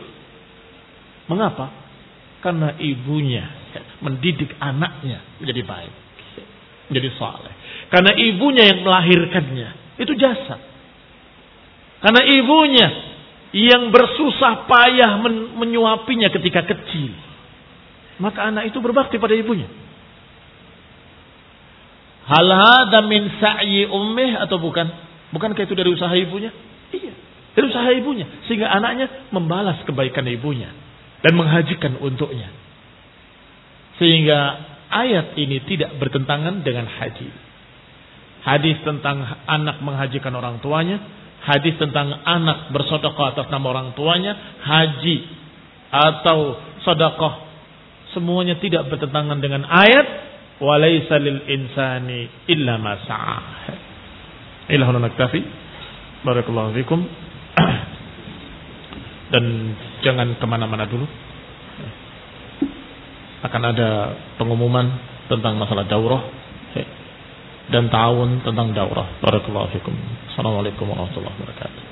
Mengapa? 1.27 1.75
Karena 2.47 2.79
ibunya 2.79 3.60
mendidik 4.01 4.57
anaknya 4.59 5.21
menjadi 5.41 5.63
baik. 5.65 5.95
Menjadi 6.91 7.09
saleh. 7.21 7.55
Karena 7.93 8.13
ibunya 8.17 8.65
yang 8.67 8.83
melahirkannya. 8.83 9.69
Itu 10.01 10.13
jasa. 10.17 10.57
Karena 12.01 12.23
ibunya 12.25 12.89
yang 13.51 13.91
bersusah 13.91 14.67
payah 14.67 15.21
menyuapinya 15.59 16.33
ketika 16.33 16.65
kecil. 16.65 17.13
Maka 18.21 18.53
anak 18.53 18.69
itu 18.69 18.79
berbakti 18.81 19.17
pada 19.17 19.33
ibunya. 19.37 19.69
Hal 22.31 22.47
hada 22.47 23.03
min 23.11 23.27
sa'yi 23.43 23.91
ummih 23.91 24.39
atau 24.39 24.61
bukan? 24.63 24.87
Bukankah 25.35 25.67
itu 25.67 25.75
dari 25.75 25.91
usaha 25.91 26.13
ibunya? 26.15 26.55
Iya, 26.95 27.15
dari 27.59 27.65
usaha 27.67 27.89
ibunya. 27.91 28.27
Sehingga 28.47 28.71
anaknya 28.71 29.31
membalas 29.35 29.83
kebaikan 29.83 30.27
ibunya. 30.31 30.71
Dan 31.21 31.37
menghajikan 31.37 31.99
untuknya. 32.01 32.49
Sehingga 34.01 34.41
ayat 34.89 35.37
ini 35.37 35.61
tidak 35.69 36.01
bertentangan 36.01 36.65
dengan 36.65 36.89
haji. 36.89 37.29
Hadis 38.41 38.81
tentang 38.81 39.21
anak 39.45 39.85
menghajikan 39.85 40.33
orang 40.33 40.65
tuanya. 40.65 40.97
Hadis 41.45 41.77
tentang 41.77 42.09
anak 42.25 42.73
bersodokoh 42.73 43.29
atas 43.29 43.53
nama 43.53 43.67
orang 43.69 43.93
tuanya. 43.93 44.33
Haji 44.65 45.17
atau 45.93 46.57
sodokoh. 46.81 47.53
Semuanya 48.17 48.57
tidak 48.57 48.89
bertentangan 48.89 49.39
dengan 49.39 49.69
ayat 49.69 50.07
walaysa 50.59 51.21
lil 51.21 51.45
insani 51.47 52.27
illa 52.49 52.81
ma 52.81 52.97
sa'a. 53.05 53.39
Ilahuna 54.73 55.05
naktafi. 55.05 55.41
Barakallahu 56.25 56.73
fikum. 56.81 57.05
Dan 59.33 59.45
jangan 60.01 60.41
ke 60.41 60.47
mana-mana 60.49 60.89
dulu. 60.89 61.05
Akan 63.41 63.63
ada 63.65 64.15
pengumuman 64.37 64.87
tentang 65.31 65.57
masalah 65.57 65.89
daurah 65.89 66.23
dan 67.71 67.87
tahun 67.87 68.43
tentang 68.43 68.75
daurah. 68.75 69.23
Barakallahu 69.23 69.71
fikum. 69.79 69.95
Assalamualaikum 70.35 70.91
warahmatullahi 70.91 71.39
wabarakatuh. 71.39 71.90